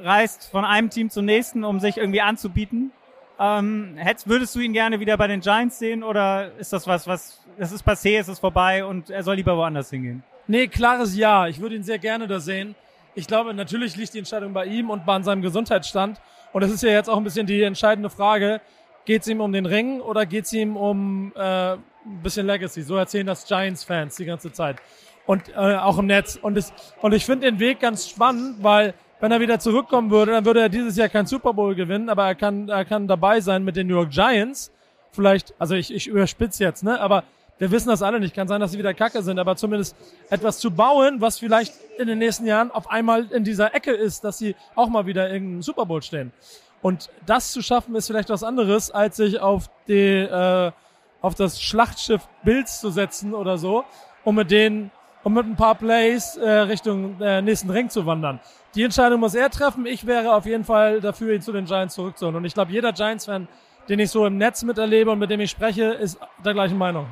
Äh, 0.00 0.06
reist 0.06 0.48
von 0.52 0.64
einem 0.64 0.90
Team 0.90 1.10
zum 1.10 1.24
nächsten, 1.24 1.64
um 1.64 1.80
sich 1.80 1.96
irgendwie 1.96 2.20
anzubieten. 2.20 2.92
Ähm, 3.40 3.96
hättest, 3.96 4.28
würdest 4.28 4.54
du 4.54 4.60
ihn 4.60 4.72
gerne 4.72 5.00
wieder 5.00 5.16
bei 5.16 5.26
den 5.26 5.40
Giants 5.40 5.80
sehen 5.80 6.04
oder 6.04 6.52
ist 6.58 6.72
das 6.72 6.86
was, 6.86 7.08
was, 7.08 7.44
es 7.58 7.72
ist 7.72 7.84
passé, 7.84 8.16
es 8.16 8.28
ist 8.28 8.38
vorbei 8.38 8.84
und 8.84 9.10
er 9.10 9.24
soll 9.24 9.34
lieber 9.34 9.56
woanders 9.56 9.90
hingehen? 9.90 10.22
Nee, 10.46 10.68
klares 10.68 11.16
Ja. 11.16 11.46
Ich 11.48 11.60
würde 11.60 11.76
ihn 11.76 11.82
sehr 11.82 11.98
gerne 11.98 12.26
da 12.26 12.40
sehen. 12.40 12.74
Ich 13.14 13.26
glaube, 13.26 13.54
natürlich 13.54 13.96
liegt 13.96 14.14
die 14.14 14.18
Entscheidung 14.18 14.52
bei 14.52 14.66
ihm 14.66 14.90
und 14.90 15.06
bei 15.06 15.20
seinem 15.22 15.42
Gesundheitsstand. 15.42 16.20
Und 16.52 16.62
das 16.62 16.70
ist 16.70 16.82
ja 16.82 16.90
jetzt 16.90 17.08
auch 17.08 17.16
ein 17.16 17.24
bisschen 17.24 17.46
die 17.46 17.62
entscheidende 17.62 18.10
Frage. 18.10 18.60
Geht 19.04 19.22
es 19.22 19.28
ihm 19.28 19.40
um 19.40 19.52
den 19.52 19.66
Ring 19.66 20.00
oder 20.00 20.26
geht 20.26 20.44
es 20.44 20.52
ihm 20.52 20.76
um 20.76 21.32
äh, 21.36 21.72
ein 21.72 21.80
bisschen 22.22 22.46
Legacy? 22.46 22.82
So 22.82 22.96
erzählen 22.96 23.26
das 23.26 23.46
Giants-Fans 23.46 24.16
die 24.16 24.24
ganze 24.24 24.52
Zeit. 24.52 24.76
Und 25.26 25.48
äh, 25.50 25.76
auch 25.76 25.98
im 25.98 26.06
Netz. 26.06 26.38
Und, 26.40 26.56
es, 26.56 26.72
und 27.00 27.12
ich 27.12 27.24
finde 27.24 27.50
den 27.50 27.60
Weg 27.60 27.80
ganz 27.80 28.08
spannend, 28.08 28.62
weil 28.62 28.94
wenn 29.20 29.32
er 29.32 29.40
wieder 29.40 29.58
zurückkommen 29.58 30.10
würde, 30.10 30.32
dann 30.32 30.44
würde 30.44 30.60
er 30.60 30.68
dieses 30.68 30.96
Jahr 30.96 31.08
kein 31.08 31.26
Super 31.26 31.54
Bowl 31.54 31.74
gewinnen, 31.74 32.08
aber 32.08 32.26
er 32.26 32.34
kann, 32.34 32.68
er 32.68 32.84
kann 32.84 33.08
dabei 33.08 33.40
sein 33.40 33.64
mit 33.64 33.76
den 33.76 33.86
New 33.86 33.94
York 33.94 34.10
Giants. 34.10 34.70
Vielleicht, 35.12 35.54
also 35.58 35.74
ich, 35.74 35.94
ich 35.94 36.08
überspitze 36.08 36.62
jetzt, 36.64 36.82
ne? 36.82 37.00
Aber 37.00 37.24
wir 37.58 37.70
wissen 37.70 37.88
das 37.88 38.02
alle 38.02 38.20
nicht. 38.20 38.34
Kann 38.34 38.48
sein, 38.48 38.60
dass 38.60 38.72
sie 38.72 38.78
wieder 38.78 38.94
Kacke 38.94 39.22
sind, 39.22 39.38
aber 39.38 39.56
zumindest 39.56 39.96
etwas 40.30 40.58
zu 40.58 40.70
bauen, 40.70 41.20
was 41.20 41.38
vielleicht 41.38 41.74
in 41.98 42.08
den 42.08 42.18
nächsten 42.18 42.46
Jahren 42.46 42.70
auf 42.70 42.90
einmal 42.90 43.26
in 43.30 43.44
dieser 43.44 43.74
Ecke 43.74 43.92
ist, 43.92 44.24
dass 44.24 44.38
sie 44.38 44.56
auch 44.74 44.88
mal 44.88 45.06
wieder 45.06 45.30
irgendeinen 45.30 45.62
Super 45.62 45.86
Bowl 45.86 46.02
stehen. 46.02 46.32
Und 46.82 47.08
das 47.24 47.52
zu 47.52 47.62
schaffen, 47.62 47.94
ist 47.94 48.08
vielleicht 48.08 48.28
was 48.28 48.42
anderes, 48.42 48.90
als 48.90 49.16
sich 49.16 49.40
auf 49.40 49.70
die, 49.88 50.18
äh, 50.18 50.72
auf 51.22 51.34
das 51.34 51.62
Schlachtschiff 51.62 52.28
Bills 52.42 52.80
zu 52.80 52.90
setzen 52.90 53.32
oder 53.32 53.56
so, 53.56 53.84
um 54.24 54.34
mit 54.34 54.50
denen, 54.50 54.90
um 55.22 55.32
mit 55.32 55.46
ein 55.46 55.56
paar 55.56 55.76
Plays 55.76 56.36
äh, 56.36 56.50
Richtung 56.50 57.18
äh, 57.20 57.40
nächsten 57.40 57.70
Ring 57.70 57.88
zu 57.88 58.04
wandern. 58.04 58.40
Die 58.74 58.82
Entscheidung 58.82 59.20
muss 59.20 59.34
er 59.34 59.48
treffen. 59.48 59.86
Ich 59.86 60.04
wäre 60.04 60.34
auf 60.34 60.44
jeden 60.44 60.64
Fall 60.64 61.00
dafür, 61.00 61.32
ihn 61.32 61.40
zu 61.40 61.52
den 61.52 61.64
Giants 61.64 61.94
zurückzuholen. 61.94 62.36
Und 62.36 62.44
ich 62.44 62.52
glaube, 62.52 62.72
jeder 62.72 62.92
Giants-Fan, 62.92 63.48
den 63.88 63.98
ich 64.00 64.10
so 64.10 64.26
im 64.26 64.36
Netz 64.36 64.62
miterlebe 64.64 65.10
und 65.10 65.18
mit 65.20 65.30
dem 65.30 65.40
ich 65.40 65.52
spreche, 65.52 65.84
ist 65.84 66.18
der 66.44 66.52
gleichen 66.52 66.76
Meinung. 66.76 67.06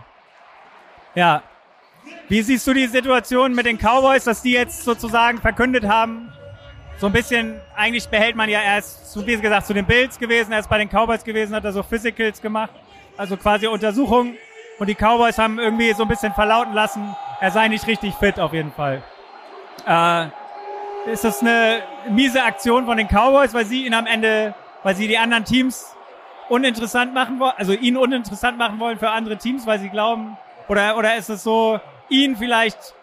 Ja. 1.15 1.43
Wie 2.29 2.43
siehst 2.43 2.67
du 2.67 2.73
die 2.73 2.87
Situation 2.87 3.55
mit 3.55 3.67
den 3.67 3.79
Cowboys, 3.79 4.25
dass 4.25 4.43
die 4.43 4.53
jetzt 4.53 4.85
sozusagen 4.85 5.39
verkündet 5.39 5.87
haben, 5.87 6.33
so 6.99 7.07
ein 7.07 7.13
bisschen, 7.13 7.61
eigentlich 7.75 8.09
behält 8.09 8.37
man 8.37 8.49
ja 8.49 8.61
erst, 8.61 9.27
wie 9.27 9.37
gesagt, 9.37 9.67
zu 9.67 9.75
den 9.75 9.85
Bills 9.85 10.19
gewesen, 10.19 10.53
er 10.53 10.61
ist 10.61 10.69
bei 10.69 10.79
den 10.79 10.89
Cowboys 10.89 11.25
gewesen, 11.25 11.55
hat 11.55 11.65
er 11.65 11.73
so 11.73 11.83
Physicals 11.83 12.41
gemacht, 12.41 12.73
also 13.17 13.37
quasi 13.37 13.67
Untersuchungen. 13.67 14.37
Und 14.79 14.89
die 14.89 14.95
Cowboys 14.95 15.39
haben 15.39 15.59
irgendwie 15.59 15.93
so 15.93 16.03
ein 16.03 16.09
bisschen 16.09 16.33
verlauten 16.33 16.73
lassen, 16.75 17.15
er 17.41 17.51
sei 17.51 17.69
nicht 17.69 17.87
richtig 17.87 18.15
fit 18.15 18.39
auf 18.41 18.53
jeden 18.53 18.73
Fall. 18.73 19.03
Äh, 19.87 20.27
ist 21.11 21.25
das 21.25 21.41
eine 21.41 21.83
miese 22.09 22.43
Aktion 22.43 22.87
von 22.87 22.97
den 22.97 23.09
Cowboys, 23.09 23.53
weil 23.53 23.67
sie 23.67 23.87
ihn 23.87 23.95
am 23.95 24.07
Ende, 24.07 24.55
weil 24.83 24.95
sie 24.95 25.09
die 25.09 25.19
anderen 25.19 25.45
Teams 25.45 25.95
uninteressant 26.49 27.13
machen 27.15 27.39
wollen, 27.41 27.55
also 27.57 27.73
ihn 27.73 27.97
uninteressant 27.97 28.59
machen 28.59 28.79
wollen 28.79 28.99
für 28.99 29.11
andere 29.11 29.37
Teams, 29.37 29.67
weil 29.67 29.81
sie 29.81 29.89
glauben, 29.89 30.37
oder, 30.69 30.97
oder 30.97 31.17
ist 31.17 31.31
es 31.31 31.43
so, 31.43 31.81
ihn 32.09 32.37
vielleicht 32.37 32.95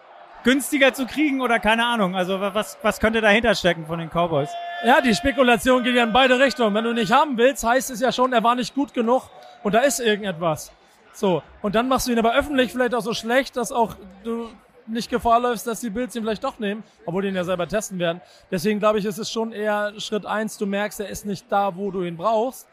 günstiger 0.42 0.94
zu 0.94 1.06
kriegen 1.06 1.40
oder 1.40 1.58
keine 1.58 1.84
Ahnung? 1.86 2.14
Also 2.14 2.40
was, 2.40 2.78
was 2.82 3.00
könnte 3.00 3.20
dahinter 3.20 3.54
stecken 3.54 3.86
von 3.86 3.98
den 3.98 4.08
Cowboys? 4.10 4.50
Ja, 4.84 5.00
die 5.00 5.14
Spekulation 5.14 5.82
geht 5.82 5.94
ja 5.94 6.04
in 6.04 6.12
beide 6.12 6.38
Richtungen. 6.38 6.74
Wenn 6.74 6.84
du 6.84 6.92
nicht 6.92 7.12
haben 7.12 7.36
willst, 7.36 7.64
heißt 7.64 7.90
es 7.90 8.00
ja 8.00 8.12
schon, 8.12 8.32
er 8.32 8.42
war 8.42 8.54
nicht 8.54 8.74
gut 8.74 8.94
genug 8.94 9.28
und 9.62 9.74
da 9.74 9.80
ist 9.80 10.00
irgendetwas. 10.00 10.72
So, 11.12 11.42
und 11.60 11.74
dann 11.74 11.88
machst 11.88 12.06
du 12.06 12.12
ihn 12.12 12.18
aber 12.18 12.34
öffentlich 12.34 12.72
vielleicht 12.72 12.94
auch 12.94 13.02
so 13.02 13.14
schlecht, 13.14 13.56
dass 13.56 13.72
auch 13.72 13.96
du 14.22 14.48
nicht 14.86 15.10
Gefahr 15.10 15.40
läufst, 15.40 15.66
dass 15.66 15.80
die 15.80 15.90
Bills 15.90 16.14
ihn 16.16 16.22
vielleicht 16.22 16.44
doch 16.44 16.58
nehmen, 16.58 16.82
obwohl 17.06 17.22
die 17.22 17.28
ihn 17.28 17.34
ja 17.34 17.44
selber 17.44 17.68
testen 17.68 17.98
werden. 17.98 18.20
Deswegen 18.50 18.78
glaube 18.78 18.98
ich, 18.98 19.04
ist 19.04 19.18
es 19.18 19.30
schon 19.30 19.52
eher 19.52 19.92
Schritt 19.98 20.26
eins. 20.26 20.58
du 20.58 20.66
merkst, 20.66 21.00
er 21.00 21.08
ist 21.08 21.26
nicht 21.26 21.50
da, 21.50 21.76
wo 21.76 21.90
du 21.90 22.02
ihn 22.02 22.16
brauchst. 22.16 22.66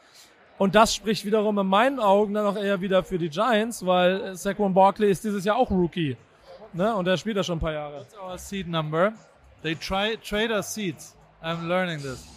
Und 0.58 0.74
das 0.74 0.96
spricht 0.96 1.24
wiederum 1.26 1.60
in 1.60 1.68
meinen 1.68 2.00
Augen 2.00 2.34
dann 2.34 2.46
auch 2.46 2.58
eher 2.58 2.82
wieder 2.82 3.04
für 3.04 3.18
die 3.18 3.30
Giants, 3.30 3.86
weil 3.86 4.36
Saquon 4.36 4.74
Barkley 4.74 5.12
ist 5.12 5.24
dieses 5.24 5.46
Jahr 5.46 5.58
auch 5.58 5.70
Rookie. 5.70 6.18
Ne? 6.74 6.96
Und 6.96 7.08
er 7.08 7.18
spielt 7.18 7.38
da 7.38 7.44
schon 7.44 7.58
ein 7.58 7.62
paar 7.62 7.74
Jahre. 7.74 8.00
What's 8.00 8.16
our 8.18 8.38
seed 8.38 8.68
number? 8.68 9.14
They 9.62 9.76
try, 9.76 10.18
trade 10.18 10.52
us 10.52 10.74
seeds. 10.74 11.16
I'm 11.44 11.68
learning 11.68 12.02
this. 12.02 12.28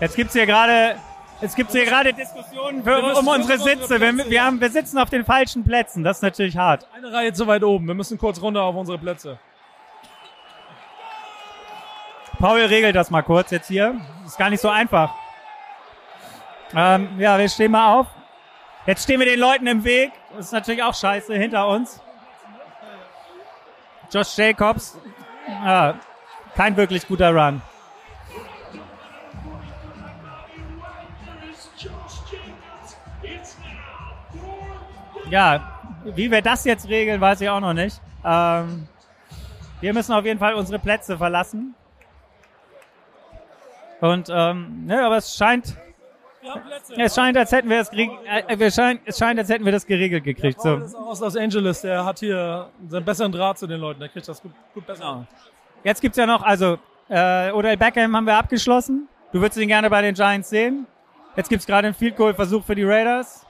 Jetzt 0.00 0.16
gibt's 0.16 0.32
hier 0.32 0.46
gerade 0.46 0.96
Jetzt 1.40 1.54
gibt's 1.54 1.72
hier 1.72 1.84
gerade 1.84 2.12
Diskussionen 2.12 2.82
für, 2.82 3.16
um 3.16 3.28
unsere 3.28 3.58
Sitze. 3.58 4.00
Wir, 4.00 4.28
wir, 4.28 4.44
haben, 4.44 4.60
wir 4.60 4.70
sitzen 4.70 4.98
auf 4.98 5.08
den 5.08 5.24
falschen 5.24 5.62
Plätzen. 5.62 6.02
Das 6.02 6.18
ist 6.18 6.22
natürlich 6.22 6.56
hart. 6.56 6.88
Eine 6.92 7.12
Reihe 7.12 7.32
zu 7.32 7.46
weit 7.46 7.62
oben. 7.62 7.86
Wir 7.86 7.94
müssen 7.94 8.18
kurz 8.18 8.42
runter 8.42 8.62
auf 8.62 8.74
unsere 8.74 8.98
Plätze. 8.98 9.38
Paul 12.38 12.60
regelt 12.60 12.94
das 12.94 13.10
mal 13.10 13.22
kurz 13.22 13.50
jetzt 13.50 13.68
hier. 13.68 14.00
Ist 14.24 14.38
gar 14.38 14.50
nicht 14.50 14.60
so 14.60 14.68
einfach. 14.68 15.12
Ähm, 16.74 17.18
ja, 17.18 17.38
wir 17.38 17.48
stehen 17.48 17.72
mal 17.72 17.98
auf. 17.98 18.06
Jetzt 18.86 19.02
stehen 19.02 19.18
wir 19.18 19.26
den 19.26 19.40
Leuten 19.40 19.66
im 19.66 19.84
Weg. 19.84 20.12
Das 20.36 20.46
ist 20.46 20.52
natürlich 20.52 20.82
auch 20.82 20.94
scheiße 20.94 21.34
hinter 21.34 21.66
uns. 21.66 22.00
Josh 24.10 24.36
Jacobs. 24.36 24.96
Ja, 25.46 25.94
kein 26.54 26.76
wirklich 26.76 27.06
guter 27.06 27.30
Run. 27.34 27.60
Ja, 35.30 35.80
wie 36.04 36.30
wir 36.30 36.40
das 36.40 36.64
jetzt 36.64 36.88
regeln, 36.88 37.20
weiß 37.20 37.40
ich 37.40 37.48
auch 37.48 37.60
noch 37.60 37.74
nicht. 37.74 38.00
Ähm, 38.24 38.88
wir 39.80 39.92
müssen 39.92 40.12
auf 40.12 40.24
jeden 40.24 40.38
Fall 40.38 40.54
unsere 40.54 40.78
Plätze 40.78 41.18
verlassen. 41.18 41.74
Und 44.00 44.28
ähm, 44.32 44.84
ne, 44.86 45.04
aber 45.04 45.16
es 45.16 45.34
scheint, 45.36 45.74
Plätze. 46.40 46.94
es 46.96 47.14
scheint, 47.14 47.36
als 47.36 47.50
hätten 47.52 47.68
wir 47.68 47.80
es, 47.80 47.90
gereg- 47.90 48.16
äh, 48.26 48.58
wir 48.58 48.70
scheint, 48.70 49.00
es 49.04 49.18
scheint, 49.18 49.38
als 49.38 49.48
hätten 49.48 49.64
wir 49.64 49.72
das 49.72 49.86
geregelt 49.86 50.22
gekriegt. 50.24 50.58
Paul 50.62 50.78
So. 50.80 50.84
ist 50.86 50.94
auch 50.94 51.06
aus 51.08 51.20
Los 51.20 51.36
Angeles. 51.36 51.80
Der 51.82 52.04
hat 52.04 52.20
hier 52.20 52.68
einen 52.92 53.04
besseren 53.04 53.32
Draht 53.32 53.58
zu 53.58 53.66
den 53.66 53.80
Leuten. 53.80 54.00
Der 54.00 54.08
kriegt 54.08 54.28
das 54.28 54.40
gut, 54.40 54.52
gut 54.74 54.86
besser. 54.86 55.00
Genau. 55.02 55.26
Jetzt 55.84 56.00
gibt's 56.00 56.16
ja 56.16 56.26
noch, 56.26 56.42
also 56.42 56.78
äh, 57.08 57.50
Odell 57.52 57.76
Beckham 57.76 58.14
haben 58.16 58.26
wir 58.26 58.36
abgeschlossen. 58.36 59.08
Du 59.32 59.40
würdest 59.40 59.58
ihn 59.60 59.68
gerne 59.68 59.90
bei 59.90 60.00
den 60.02 60.14
Giants 60.14 60.48
sehen. 60.50 60.86
Jetzt 61.36 61.48
gibt's 61.48 61.66
gerade 61.66 61.88
einen 61.88 61.94
Field 61.94 62.16
Goal 62.16 62.34
Versuch 62.34 62.64
für 62.64 62.74
die 62.74 62.84
Raiders. 62.84 63.44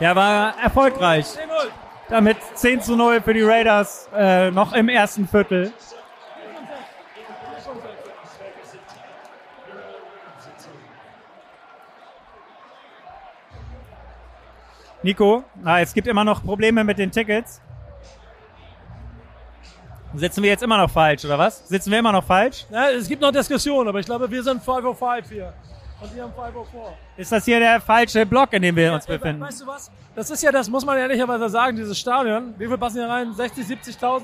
Der 0.00 0.16
war 0.16 0.54
erfolgreich. 0.62 1.26
10-0. 1.26 1.38
Damit 2.08 2.36
10 2.54 2.80
zu 2.82 2.96
0 2.96 3.20
für 3.22 3.32
die 3.32 3.42
Raiders 3.42 4.08
äh, 4.14 4.50
noch 4.50 4.72
im 4.72 4.88
ersten 4.88 5.26
Viertel. 5.28 5.72
Nico, 15.02 15.42
ah, 15.64 15.80
es 15.80 15.92
gibt 15.92 16.06
immer 16.06 16.24
noch 16.24 16.44
Probleme 16.44 16.84
mit 16.84 16.98
den 16.98 17.10
Tickets. 17.10 17.60
Sitzen 20.14 20.42
wir 20.42 20.50
jetzt 20.50 20.62
immer 20.62 20.76
noch 20.76 20.90
falsch, 20.90 21.24
oder 21.24 21.38
was? 21.38 21.66
Sitzen 21.68 21.90
wir 21.90 21.98
immer 21.98 22.12
noch 22.12 22.24
falsch? 22.24 22.66
Ja, 22.70 22.90
es 22.90 23.08
gibt 23.08 23.22
noch 23.22 23.32
Diskussionen, 23.32 23.88
aber 23.88 23.98
ich 23.98 24.06
glaube, 24.06 24.30
wir 24.30 24.42
sind 24.42 24.62
505 24.62 25.28
hier. 25.30 25.52
Und 26.00 26.14
die 26.14 26.20
haben 26.20 26.32
504. 26.34 26.80
Ist 27.16 27.32
das 27.32 27.44
hier 27.44 27.58
der 27.60 27.80
falsche 27.80 28.26
Block, 28.26 28.52
in 28.52 28.62
dem 28.62 28.76
wir 28.76 28.92
uns 28.92 29.06
Ja, 29.06 29.16
befinden? 29.16 29.40
Weißt 29.40 29.62
du 29.62 29.66
was? 29.66 29.90
Das 30.14 30.30
ist 30.30 30.42
ja, 30.42 30.52
das 30.52 30.68
muss 30.68 30.84
man 30.84 30.98
ehrlicherweise 30.98 31.48
sagen, 31.48 31.76
dieses 31.76 31.98
Stadion. 31.98 32.54
Wie 32.58 32.66
viel 32.66 32.76
passen 32.76 32.98
hier 32.98 33.08
rein? 33.08 33.32
60, 33.32 33.66
70.000? 33.66 34.22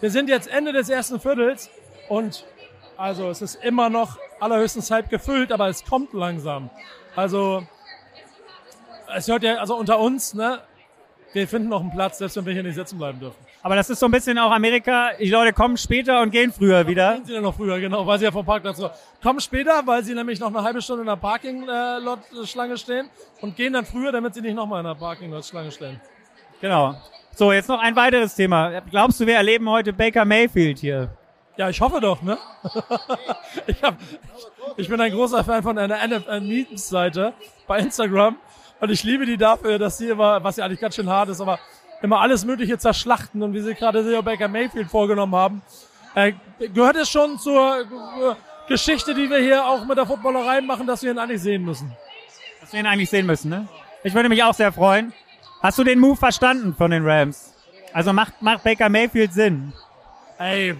Wir 0.00 0.10
sind 0.10 0.28
jetzt 0.28 0.48
Ende 0.48 0.72
des 0.72 0.88
ersten 0.88 1.20
Viertels 1.20 1.70
und 2.08 2.44
also 2.96 3.30
es 3.30 3.40
ist 3.40 3.54
immer 3.62 3.88
noch 3.88 4.18
allerhöchstens 4.40 4.90
halb 4.90 5.08
gefüllt, 5.08 5.52
aber 5.52 5.68
es 5.68 5.84
kommt 5.84 6.12
langsam. 6.12 6.70
Also 7.14 7.64
es 9.14 9.28
hört 9.28 9.42
ja, 9.42 9.56
also 9.56 9.76
unter 9.76 9.98
uns, 9.98 10.34
ne? 10.34 10.60
Wir 11.32 11.48
finden 11.48 11.70
noch 11.70 11.80
einen 11.80 11.90
Platz, 11.90 12.18
selbst 12.18 12.36
wenn 12.36 12.44
wir 12.44 12.52
hier 12.52 12.62
nicht 12.62 12.74
sitzen 12.74 12.98
bleiben 12.98 13.18
dürfen. 13.18 13.38
Aber 13.62 13.74
das 13.74 13.88
ist 13.88 14.00
so 14.00 14.06
ein 14.06 14.12
bisschen 14.12 14.38
auch 14.38 14.50
Amerika. 14.50 15.12
Die 15.18 15.30
Leute 15.30 15.54
kommen 15.54 15.78
später 15.78 16.20
und 16.20 16.30
gehen 16.30 16.52
früher 16.52 16.86
wieder. 16.86 17.14
Gehen 17.14 17.24
sie 17.24 17.32
dann 17.32 17.42
noch 17.42 17.54
früher, 17.54 17.80
genau, 17.80 18.06
weil 18.06 18.18
sie 18.18 18.26
ja 18.26 18.30
vom 18.30 18.44
Parkplatz 18.44 18.76
so. 18.76 18.90
Kommen 19.22 19.40
später, 19.40 19.86
weil 19.86 20.04
sie 20.04 20.14
nämlich 20.14 20.38
noch 20.40 20.48
eine 20.48 20.62
halbe 20.62 20.82
Stunde 20.82 21.02
in 21.02 21.06
der 21.06 21.16
Parking-Lot-Schlange 21.16 22.76
stehen 22.76 23.08
und 23.40 23.56
gehen 23.56 23.72
dann 23.72 23.86
früher, 23.86 24.12
damit 24.12 24.34
sie 24.34 24.42
nicht 24.42 24.54
nochmal 24.54 24.80
in 24.80 24.86
der 24.86 24.94
Parking-Lot-Schlange 24.94 25.70
stehen. 25.70 26.00
Genau. 26.60 26.96
So, 27.34 27.50
jetzt 27.50 27.68
noch 27.68 27.80
ein 27.80 27.96
weiteres 27.96 28.34
Thema. 28.34 28.82
Glaubst 28.90 29.18
du, 29.18 29.26
wir 29.26 29.36
erleben 29.36 29.70
heute 29.70 29.94
Baker 29.94 30.26
Mayfield 30.26 30.80
hier? 30.80 31.16
Ja, 31.56 31.70
ich 31.70 31.80
hoffe 31.80 32.00
doch, 32.00 32.20
ne? 32.20 32.36
ich, 33.66 33.82
hab, 33.82 33.96
ich 34.76 34.88
bin 34.88 35.00
ein 35.00 35.12
großer 35.12 35.44
Fan 35.44 35.62
von 35.62 35.78
einer 35.78 36.06
NFL-Memes-Seite 36.06 37.32
bei 37.66 37.78
Instagram 37.78 38.36
und 38.82 38.90
ich 38.90 39.04
liebe 39.04 39.24
die 39.24 39.36
dafür, 39.36 39.78
dass 39.78 39.96
sie 39.96 40.08
immer, 40.08 40.42
was 40.42 40.56
ja 40.56 40.64
eigentlich 40.64 40.80
ganz 40.80 40.96
schön 40.96 41.08
hart 41.08 41.28
ist, 41.28 41.40
aber 41.40 41.60
immer 42.02 42.20
alles 42.20 42.44
Mögliche 42.44 42.76
zerschlachten 42.78 43.40
und 43.40 43.54
wie 43.54 43.60
sie 43.60 43.74
gerade 43.74 44.02
Theo 44.02 44.22
Baker 44.24 44.48
Mayfield 44.48 44.90
vorgenommen 44.90 45.36
haben. 45.36 45.62
Äh, 46.16 46.32
gehört 46.74 46.96
es 46.96 47.08
schon 47.08 47.38
zur 47.38 47.80
äh, 47.80 47.84
Geschichte, 48.66 49.14
die 49.14 49.30
wir 49.30 49.38
hier 49.38 49.64
auch 49.64 49.84
mit 49.84 49.96
der 49.96 50.04
Footballerei 50.04 50.62
machen, 50.62 50.88
dass 50.88 51.00
wir 51.04 51.12
ihn 51.12 51.18
eigentlich 51.18 51.40
sehen 51.40 51.64
müssen? 51.64 51.92
Dass 52.60 52.72
wir 52.72 52.80
ihn 52.80 52.86
eigentlich 52.86 53.08
sehen 53.08 53.24
müssen, 53.24 53.50
ne? 53.50 53.68
Ich 54.02 54.14
würde 54.14 54.28
mich 54.28 54.42
auch 54.42 54.52
sehr 54.52 54.72
freuen. 54.72 55.12
Hast 55.62 55.78
du 55.78 55.84
den 55.84 56.00
Move 56.00 56.16
verstanden 56.16 56.74
von 56.74 56.90
den 56.90 57.06
Rams? 57.06 57.54
Also 57.92 58.12
macht, 58.12 58.42
macht 58.42 58.64
Baker 58.64 58.88
Mayfield 58.88 59.32
Sinn? 59.32 59.72
Ey, 60.38 60.76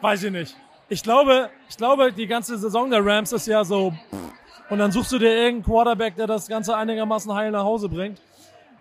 weiß 0.00 0.22
ich 0.22 0.32
nicht. 0.32 0.56
Ich 0.88 1.02
glaube, 1.02 1.48
ich 1.68 1.76
glaube, 1.76 2.12
die 2.12 2.26
ganze 2.26 2.58
Saison 2.58 2.90
der 2.90 3.04
Rams 3.04 3.32
ist 3.32 3.46
ja 3.46 3.64
so. 3.64 3.92
Und 4.70 4.78
dann 4.78 4.92
suchst 4.92 5.12
du 5.12 5.18
dir 5.18 5.28
irgendeinen 5.30 5.62
Quarterback, 5.64 6.16
der 6.16 6.26
das 6.26 6.46
Ganze 6.48 6.76
einigermaßen 6.76 7.32
heil 7.34 7.50
nach 7.50 7.64
Hause 7.64 7.88
bringt. 7.88 8.20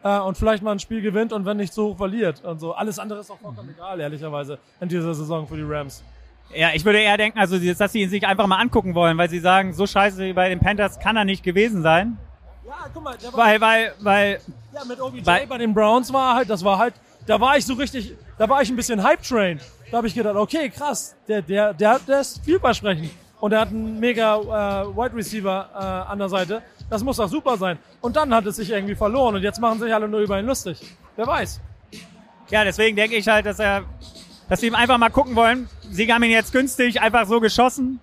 Äh, 0.03 0.19
und 0.19 0.37
vielleicht 0.37 0.63
mal 0.63 0.71
ein 0.73 0.79
Spiel 0.79 1.01
gewinnt 1.01 1.31
und 1.33 1.45
wenn 1.45 1.57
nicht 1.57 1.73
so 1.73 1.89
hoch 1.89 1.97
verliert. 1.97 2.43
Und 2.43 2.59
so. 2.59 2.73
Alles 2.73 2.99
andere 2.99 3.19
ist 3.19 3.31
auch 3.31 3.39
vollkommen 3.39 3.69
egal, 3.73 3.99
ehrlicherweise, 3.99 4.59
in 4.81 4.89
dieser 4.89 5.13
Saison 5.13 5.47
für 5.47 5.55
die 5.55 5.63
Rams. 5.63 6.03
Ja, 6.53 6.69
ich 6.73 6.83
würde 6.85 6.99
eher 6.99 7.17
denken, 7.17 7.39
also 7.39 7.57
dass 7.57 7.91
sie 7.93 8.01
ihn 8.01 8.09
sich 8.09 8.27
einfach 8.27 8.45
mal 8.47 8.57
angucken 8.57 8.93
wollen, 8.95 9.17
weil 9.17 9.29
sie 9.29 9.39
sagen, 9.39 9.73
so 9.73 9.87
scheiße 9.87 10.19
wie 10.23 10.33
bei 10.33 10.49
den 10.49 10.59
Panthers 10.59 10.99
kann 10.99 11.15
er 11.15 11.25
nicht 11.25 11.41
gewesen 11.43 11.81
sein. 11.81 12.17
Ja, 12.65 12.73
guck 12.93 13.03
mal, 13.03 13.15
der 13.17 13.33
Weil, 13.33 13.61
weil, 13.61 13.93
weil, 14.01 14.39
ja, 14.73 14.83
mit 14.85 14.99
OBJ 15.01 15.21
Bei- 15.21 15.45
bei, 15.45 15.57
den 15.57 15.73
Browns 15.73 16.11
war 16.13 16.35
halt, 16.35 16.49
das 16.49 16.63
war 16.63 16.77
halt, 16.77 16.93
da 17.25 17.39
war 17.39 17.57
ich 17.57 17.65
so 17.65 17.73
richtig, 17.73 18.13
da 18.37 18.47
war 18.47 18.61
ich 18.61 18.69
ein 18.69 18.75
bisschen 18.75 19.01
Hype-Train. 19.03 19.59
Da 19.93 19.97
habe 19.97 20.07
ich 20.07 20.15
gedacht, 20.15 20.35
okay, 20.35 20.71
krass, 20.71 21.15
der, 21.27 21.43
der, 21.43 21.71
der, 21.71 21.99
der 21.99 22.21
ist 22.21 22.43
vielversprechend. 22.43 23.11
Und 23.39 23.51
er 23.51 23.59
hat 23.59 23.67
einen 23.67 23.99
mega 23.99 24.37
äh, 24.37 24.87
Wide 24.87 25.15
Receiver 25.15 25.69
äh, 25.71 26.11
an 26.11 26.17
der 26.17 26.29
Seite. 26.29 26.63
Das 26.89 27.03
muss 27.03 27.17
doch 27.17 27.29
super 27.29 27.57
sein. 27.57 27.77
Und 28.01 28.15
dann 28.15 28.33
hat 28.33 28.43
es 28.47 28.55
sich 28.55 28.71
irgendwie 28.71 28.95
verloren 28.95 29.35
und 29.35 29.43
jetzt 29.43 29.61
machen 29.61 29.79
sich 29.79 29.93
alle 29.93 30.07
nur 30.07 30.21
über 30.21 30.39
ihn 30.39 30.47
lustig. 30.47 30.81
Wer 31.15 31.27
weiß. 31.27 31.61
ja, 32.49 32.63
deswegen 32.63 32.95
denke 32.95 33.17
ich 33.17 33.27
halt, 33.27 33.45
dass 33.45 33.59
er, 33.59 33.83
dass 34.49 34.61
sie 34.61 34.65
ihm 34.65 34.73
einfach 34.73 34.97
mal 34.97 35.11
gucken 35.11 35.35
wollen. 35.35 35.69
Sie 35.91 36.11
haben 36.11 36.23
ihn 36.23 36.31
jetzt 36.31 36.51
günstig 36.51 36.99
einfach 36.99 37.27
so 37.27 37.39
geschossen. 37.39 37.99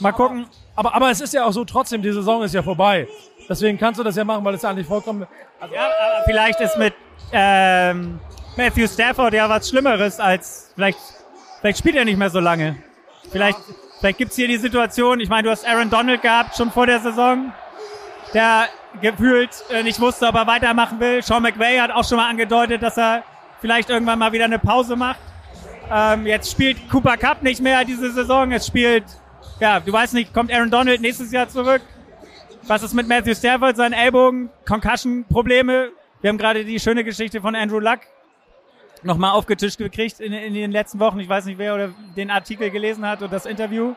Mal 0.00 0.10
gucken. 0.10 0.46
Aber, 0.74 0.96
aber 0.96 1.12
es 1.12 1.20
ist 1.20 1.32
ja 1.32 1.44
auch 1.44 1.52
so, 1.52 1.64
trotzdem, 1.64 2.02
die 2.02 2.10
Saison 2.10 2.42
ist 2.42 2.54
ja 2.54 2.62
vorbei. 2.64 3.06
Deswegen 3.48 3.78
kannst 3.78 4.00
du 4.00 4.02
das 4.02 4.16
ja 4.16 4.24
machen, 4.24 4.44
weil 4.44 4.54
es 4.54 4.62
ja 4.62 4.70
eigentlich 4.70 4.88
vollkommen... 4.88 5.28
Also, 5.60 5.76
Ja, 5.76 5.82
aber 5.82 6.24
vielleicht 6.24 6.58
ist 6.58 6.76
mit 6.76 6.94
ähm, 7.30 8.18
Matthew 8.56 8.88
Stafford 8.88 9.32
ja 9.32 9.48
was 9.48 9.68
Schlimmeres 9.68 10.18
als 10.18 10.72
vielleicht 10.74 10.98
vielleicht 11.60 11.78
spielt 11.78 11.96
er 11.96 12.04
nicht 12.04 12.18
mehr 12.18 12.30
so 12.30 12.40
lange. 12.40 12.76
Vielleicht 13.30 13.58
vielleicht 14.00 14.18
gibt's 14.18 14.36
hier 14.36 14.48
die 14.48 14.56
Situation. 14.56 15.20
Ich 15.20 15.28
meine, 15.28 15.44
du 15.44 15.50
hast 15.50 15.66
Aaron 15.66 15.90
Donald 15.90 16.22
gehabt 16.22 16.56
schon 16.56 16.70
vor 16.70 16.86
der 16.86 17.00
Saison, 17.00 17.52
der 18.34 18.68
gefühlt 19.00 19.50
äh, 19.70 19.82
nicht 19.82 20.00
wusste, 20.00 20.26
ob 20.26 20.34
er 20.34 20.46
weitermachen 20.46 20.98
will. 21.00 21.22
Sean 21.22 21.42
McVay 21.42 21.78
hat 21.78 21.90
auch 21.90 22.04
schon 22.04 22.16
mal 22.16 22.28
angedeutet, 22.28 22.82
dass 22.82 22.96
er 22.96 23.22
vielleicht 23.60 23.90
irgendwann 23.90 24.18
mal 24.18 24.32
wieder 24.32 24.46
eine 24.46 24.58
Pause 24.58 24.96
macht. 24.96 25.20
Ähm, 25.92 26.26
jetzt 26.26 26.50
spielt 26.50 26.88
Cooper 26.90 27.16
Cup 27.16 27.42
nicht 27.42 27.60
mehr 27.60 27.84
diese 27.84 28.10
Saison. 28.10 28.52
Es 28.52 28.66
spielt 28.66 29.04
ja, 29.60 29.78
du 29.78 29.92
weißt 29.92 30.14
nicht, 30.14 30.32
kommt 30.32 30.50
Aaron 30.50 30.70
Donald 30.70 31.02
nächstes 31.02 31.30
Jahr 31.32 31.48
zurück? 31.48 31.82
Was 32.62 32.82
ist 32.82 32.94
mit 32.94 33.06
Matthew 33.06 33.34
Stafford, 33.34 33.76
seinen 33.76 33.92
Ellbogen, 33.92 34.48
Concussion-Probleme? 34.66 35.90
Wir 36.22 36.28
haben 36.30 36.38
gerade 36.38 36.64
die 36.64 36.80
schöne 36.80 37.04
Geschichte 37.04 37.40
von 37.40 37.54
Andrew 37.54 37.78
Luck 37.78 38.00
nochmal 39.02 39.32
aufgetischt 39.32 39.78
gekriegt 39.78 40.20
in, 40.20 40.32
in 40.32 40.54
den 40.54 40.70
letzten 40.70 40.98
Wochen. 41.00 41.20
Ich 41.20 41.28
weiß 41.28 41.46
nicht, 41.46 41.58
wer 41.58 41.74
oder 41.74 41.90
den 42.16 42.30
Artikel 42.30 42.70
gelesen 42.70 43.06
hat 43.06 43.22
und 43.22 43.32
das 43.32 43.46
Interview. 43.46 43.94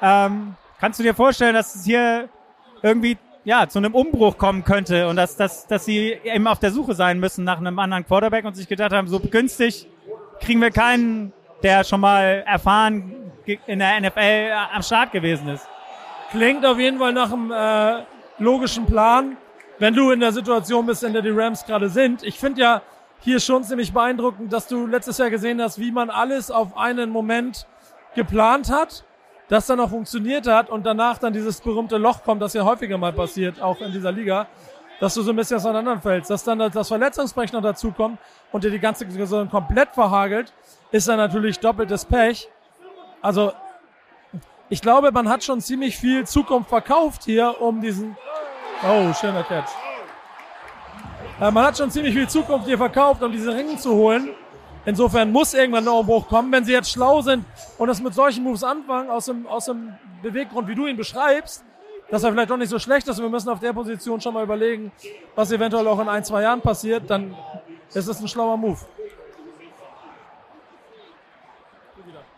Ähm, 0.00 0.54
kannst 0.80 0.98
du 0.98 1.02
dir 1.02 1.14
vorstellen, 1.14 1.54
dass 1.54 1.74
es 1.74 1.84
hier 1.84 2.28
irgendwie 2.82 3.18
ja, 3.44 3.68
zu 3.68 3.78
einem 3.78 3.94
Umbruch 3.94 4.38
kommen 4.38 4.64
könnte 4.64 5.08
und 5.08 5.16
dass, 5.16 5.36
dass, 5.36 5.66
dass 5.68 5.84
sie 5.84 6.18
eben 6.24 6.46
auf 6.48 6.58
der 6.58 6.72
Suche 6.72 6.94
sein 6.94 7.20
müssen 7.20 7.44
nach 7.44 7.58
einem 7.58 7.78
anderen 7.78 8.04
Quarterback 8.04 8.44
und 8.44 8.56
sich 8.56 8.66
gedacht 8.66 8.92
haben, 8.92 9.06
so 9.06 9.20
günstig 9.20 9.88
kriegen 10.40 10.60
wir 10.60 10.70
keinen, 10.70 11.32
der 11.62 11.84
schon 11.84 12.00
mal 12.00 12.42
erfahren 12.46 13.32
in 13.66 13.78
der 13.78 14.00
NFL 14.00 14.52
am 14.74 14.82
Start 14.82 15.12
gewesen 15.12 15.48
ist. 15.48 15.66
Klingt 16.32 16.66
auf 16.66 16.78
jeden 16.78 16.98
Fall 16.98 17.12
nach 17.12 17.32
einem 17.32 17.52
äh, 17.52 18.02
logischen 18.38 18.84
Plan, 18.84 19.36
wenn 19.78 19.94
du 19.94 20.10
in 20.10 20.18
der 20.18 20.32
Situation 20.32 20.84
bist, 20.84 21.04
in 21.04 21.12
der 21.12 21.22
die 21.22 21.30
Rams 21.30 21.64
gerade 21.64 21.88
sind. 21.88 22.24
Ich 22.24 22.40
finde 22.40 22.60
ja 22.62 22.82
hier 23.26 23.40
schon 23.40 23.62
ziemlich 23.62 23.92
beeindruckend, 23.92 24.52
dass 24.52 24.66
du 24.66 24.86
letztes 24.86 25.18
Jahr 25.18 25.28
gesehen 25.28 25.60
hast, 25.60 25.78
wie 25.78 25.92
man 25.92 26.08
alles 26.08 26.50
auf 26.50 26.76
einen 26.76 27.10
Moment 27.10 27.66
geplant 28.14 28.70
hat 28.70 29.04
das 29.48 29.66
dann 29.66 29.80
auch 29.80 29.90
funktioniert 29.90 30.46
hat 30.46 30.70
und 30.70 30.84
danach 30.84 31.18
dann 31.18 31.32
dieses 31.32 31.60
berühmte 31.60 31.98
Loch 31.98 32.22
kommt, 32.24 32.42
das 32.42 32.54
ja 32.54 32.64
häufiger 32.64 32.98
mal 32.98 33.12
passiert, 33.12 33.60
auch 33.60 33.80
in 33.80 33.92
dieser 33.92 34.12
Liga, 34.12 34.46
dass 34.98 35.14
du 35.14 35.22
so 35.22 35.30
ein 35.30 35.36
bisschen 35.36 35.56
auseinanderfällst, 35.56 36.30
dass 36.30 36.42
dann 36.42 36.58
das 36.58 36.88
Verletzungsbrech 36.88 37.52
noch 37.52 37.62
dazukommt 37.62 38.18
und 38.50 38.64
dir 38.64 38.70
die 38.70 38.78
ganze 38.78 39.08
Saison 39.10 39.48
komplett 39.48 39.90
verhagelt, 39.90 40.52
ist 40.90 41.06
dann 41.08 41.18
natürlich 41.18 41.58
doppeltes 41.58 42.04
Pech. 42.04 42.48
Also, 43.20 43.52
ich 44.68 44.80
glaube, 44.80 45.12
man 45.12 45.28
hat 45.28 45.44
schon 45.44 45.60
ziemlich 45.60 45.96
viel 45.96 46.26
Zukunft 46.26 46.70
verkauft 46.70 47.24
hier, 47.24 47.60
um 47.60 47.80
diesen, 47.80 48.16
oh, 48.82 49.12
schöner 49.12 49.44
Catch. 49.44 49.85
Äh, 51.40 51.50
man 51.50 51.66
hat 51.66 51.76
schon 51.76 51.90
ziemlich 51.90 52.14
viel 52.14 52.28
Zukunft 52.28 52.66
hier 52.66 52.78
verkauft, 52.78 53.22
um 53.22 53.30
diese 53.30 53.54
Ringe 53.54 53.76
zu 53.76 53.94
holen. 53.94 54.30
Insofern 54.86 55.32
muss 55.32 55.52
irgendwann 55.52 55.86
ein 55.86 55.94
Umbruch 55.94 56.28
kommen. 56.28 56.50
Wenn 56.52 56.64
sie 56.64 56.72
jetzt 56.72 56.90
schlau 56.90 57.20
sind 57.20 57.44
und 57.76 57.88
das 57.88 58.00
mit 58.00 58.14
solchen 58.14 58.44
Moves 58.44 58.62
anfangen, 58.62 59.10
aus 59.10 59.26
dem, 59.26 59.46
aus 59.46 59.66
dem 59.66 59.94
Beweggrund, 60.22 60.68
wie 60.68 60.74
du 60.74 60.86
ihn 60.86 60.96
beschreibst, 60.96 61.64
dass 62.08 62.22
er 62.22 62.30
vielleicht 62.30 62.50
doch 62.50 62.56
nicht 62.56 62.68
so 62.68 62.78
schlecht 62.78 63.08
ist 63.08 63.18
und 63.18 63.24
wir 63.24 63.30
müssen 63.30 63.48
auf 63.48 63.58
der 63.58 63.72
Position 63.72 64.20
schon 64.20 64.32
mal 64.32 64.44
überlegen, 64.44 64.92
was 65.34 65.50
eventuell 65.50 65.86
auch 65.88 65.98
in 65.98 66.08
ein, 66.08 66.24
zwei 66.24 66.42
Jahren 66.42 66.60
passiert, 66.60 67.10
dann 67.10 67.34
ist 67.92 68.06
es 68.06 68.20
ein 68.20 68.28
schlauer 68.28 68.56
Move. 68.56 68.78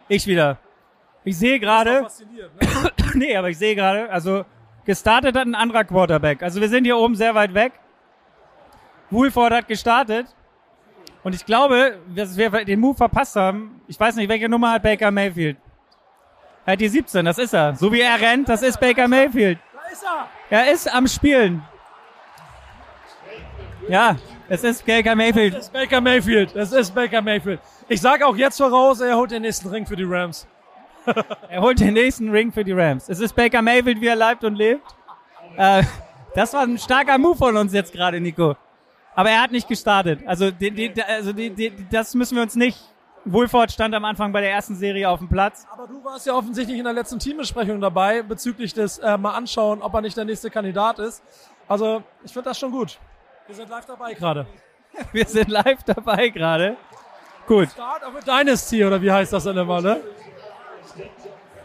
Ich 0.09 0.27
wieder. 0.27 0.57
Ich 1.23 1.37
sehe 1.37 1.61
gerade. 1.61 2.03
Ne? 2.03 2.09
nee, 3.15 3.37
aber 3.37 3.51
ich 3.51 3.59
sehe 3.59 3.75
gerade, 3.75 4.11
also 4.11 4.47
gestartet 4.87 5.37
hat 5.37 5.47
ein 5.47 5.55
anderer 5.55 5.85
Quarterback. 5.85 6.43
Also 6.43 6.63
wir 6.63 6.69
sind 6.71 6.85
hier 6.85 6.97
oben 6.97 7.15
sehr 7.15 7.35
weit 7.35 7.53
weg. 7.53 7.73
Woolford 9.11 9.53
hat 9.53 9.69
gestartet. 9.69 10.27
Und 11.23 11.35
ich 11.35 11.45
glaube, 11.45 11.99
dass 12.15 12.37
wir 12.37 12.51
den 12.65 12.81
Move 12.81 12.97
verpasst 12.97 13.37
haben. 13.37 13.81
Ich 13.89 13.99
weiß 13.99 14.17
nicht, 14.17 14.29
welche 14.29 14.49
Nummer 14.49 14.73
hat 14.73 14.83
Baker 14.83 15.11
Mayfield? 15.11 15.57
Er 16.65 16.73
hat 16.73 16.81
die 16.81 16.89
17, 16.89 17.25
das 17.25 17.39
ist 17.39 17.55
er. 17.55 17.75
So 17.75 17.93
wie 17.93 18.01
er 18.01 18.21
rennt, 18.21 18.49
das 18.49 18.63
ist 18.63 18.79
Baker 18.79 19.09
Mayfield. 19.09 19.59
Da 19.73 19.93
ist 19.93 20.05
er! 20.05 20.29
Er 20.51 20.73
ist 20.73 20.95
am 20.95 21.07
Spielen. 21.07 21.63
Ja, 23.89 24.17
es 24.49 24.65
ist 24.65 24.85
Baker 24.85 25.15
Mayfield. 25.15 25.55
Es 25.55 25.65
ist 25.65 25.73
Baker 25.73 26.01
Mayfield. 26.01 26.55
Es 26.55 26.73
ist 26.73 26.95
Baker 26.95 27.23
Mayfield. 27.23 27.61
Ich 27.89 28.01
sage 28.01 28.27
auch 28.27 28.37
jetzt 28.37 28.59
voraus, 28.59 29.01
er 29.01 29.17
holt 29.17 29.31
den 29.31 29.43
nächsten 29.43 29.69
Ring 29.69 29.87
für 29.87 29.97
die 29.97 30.05
Rams. 30.05 30.47
er 31.49 31.61
holt 31.63 31.81
den 31.81 31.95
nächsten 31.95 32.31
Ring 32.31 32.53
für 32.53 32.65
die 32.65 32.73
Rams. 32.73 33.09
Es 33.09 33.21
ist 33.21 33.35
Baker 33.35 33.63
Mayfield, 33.63 34.01
wie 34.01 34.09
er 34.09 34.17
leibt 34.17 34.45
und 34.45 34.55
lebt. 34.55 34.83
Äh, 35.57 35.83
das 36.35 36.53
war 36.53 36.63
ein 36.63 36.79
starker 36.79 37.17
Move 37.17 37.37
von 37.37 37.57
uns 37.57 37.73
jetzt 37.73 37.93
gerade, 37.93 38.21
Nico. 38.21 38.57
Aber 39.19 39.31
er 39.31 39.43
hat 39.43 39.51
nicht 39.51 39.67
gestartet. 39.67 40.21
Also, 40.27 40.53
die, 40.53 40.71
die, 40.71 41.03
also 41.03 41.33
die, 41.33 41.75
das 41.91 42.15
müssen 42.15 42.37
wir 42.37 42.43
uns 42.45 42.55
nicht. 42.55 42.79
Wohlford 43.25 43.73
stand 43.73 43.93
am 43.93 44.05
Anfang 44.05 44.33
bei 44.33 44.41
der 44.41 44.53
ersten 44.53 44.77
Serie 44.77 45.11
auf 45.11 45.19
dem 45.19 45.29
Platz. 45.29 45.67
Aber 45.73 45.89
du 45.89 46.05
warst 46.05 46.25
ja 46.29 46.35
offensichtlich 46.35 46.79
in 46.79 46.85
der 46.85 46.93
letzten 46.93 47.19
Teambesprechung 47.19 47.81
dabei 47.81 48.23
bezüglich 48.23 48.75
des 48.75 48.99
äh, 48.99 49.19
mal 49.19 49.33
anschauen, 49.33 49.83
ob 49.83 49.93
er 49.93 50.03
nicht 50.03 50.17
der 50.17 50.25
nächste 50.25 50.51
Kandidat 50.51 51.01
ist. 51.01 51.25
Also 51.67 52.05
ich 52.23 52.33
finde 52.33 52.51
das 52.51 52.61
schon 52.61 52.71
gut. 52.71 52.97
Wir 53.49 53.57
sind 53.57 53.69
live 53.69 53.87
dabei 53.87 54.15
gerade. 54.15 54.47
wir 55.13 55.27
sind 55.27 55.49
live 55.49 55.83
dabei 55.83 56.29
gerade. 56.29 56.77
Gut. 57.49 57.71
Start 57.71 58.05
of 58.05 58.15
a 58.15 58.21
Dynasty 58.21 58.85
oder 58.85 59.03
wie 59.03 59.11
heißt 59.11 59.33
das 59.33 59.43
denn 59.43 59.57
immer, 59.57 59.81
ne? 59.81 60.01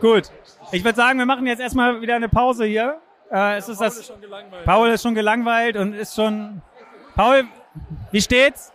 Gut. 0.01 0.31
Ich 0.71 0.83
würde 0.83 0.95
sagen, 0.95 1.19
wir 1.19 1.27
machen 1.27 1.45
jetzt 1.45 1.59
erstmal 1.59 2.01
wieder 2.01 2.15
eine 2.15 2.29
Pause 2.29 2.65
hier. 2.65 2.99
Äh, 3.31 3.57
es 3.57 3.69
ist 3.69 3.77
Paul 3.77 3.87
das, 3.87 3.97
ist 3.99 4.07
schon 4.07 4.21
gelangweilt. 4.21 4.65
Paul 4.65 4.89
ist 4.89 5.03
schon 5.03 5.13
gelangweilt 5.13 5.77
und 5.77 5.93
ist 5.93 6.15
schon 6.15 6.63
Paul, 7.15 7.43
wie 8.11 8.21
steht's? 8.21 8.71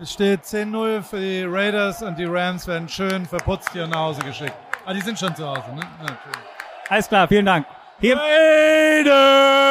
Es 0.00 0.12
steht 0.12 0.42
10-0 0.42 1.02
für 1.02 1.18
die 1.18 1.42
Raiders 1.44 2.02
und 2.02 2.18
die 2.18 2.24
Rams 2.24 2.66
werden 2.66 2.88
schön 2.88 3.26
verputzt 3.26 3.70
hier 3.72 3.86
nach 3.86 3.98
Hause 3.98 4.20
geschickt. 4.22 4.54
Ah, 4.84 4.92
die 4.92 5.00
sind 5.00 5.18
schon 5.18 5.34
zu 5.34 5.46
Hause, 5.46 5.74
ne? 5.74 5.82
Ja, 6.00 6.16
Alles 6.88 7.08
klar, 7.08 7.28
vielen 7.28 7.46
Dank. 7.46 7.66
Hier, 8.00 8.16
Raiders! 8.96 9.62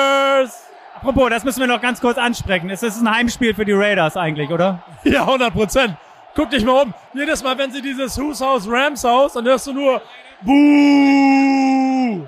apropos, 0.95 1.29
das 1.29 1.43
müssen 1.43 1.59
wir 1.59 1.67
noch 1.67 1.81
ganz 1.81 1.99
kurz 1.99 2.17
ansprechen. 2.17 2.69
Es 2.69 2.83
ist 2.83 3.01
ein 3.01 3.09
Heimspiel 3.09 3.53
für 3.53 3.65
die 3.65 3.73
Raiders 3.73 4.15
eigentlich, 4.15 4.49
oder? 4.51 4.79
Ja, 5.03 5.21
100 5.21 5.51
Prozent. 5.53 5.95
Guck 6.35 6.49
dich 6.51 6.63
mal 6.63 6.83
um. 6.83 6.93
Jedes 7.13 7.43
Mal, 7.43 7.57
wenn 7.57 7.71
sie 7.71 7.81
dieses 7.81 8.17
Whose 8.17 8.45
House, 8.45 8.65
Rams 8.69 9.03
Haus, 9.03 9.33
dann 9.33 9.45
hörst 9.45 9.67
du 9.67 9.73
nur 9.73 10.01
Buh! 10.41 12.25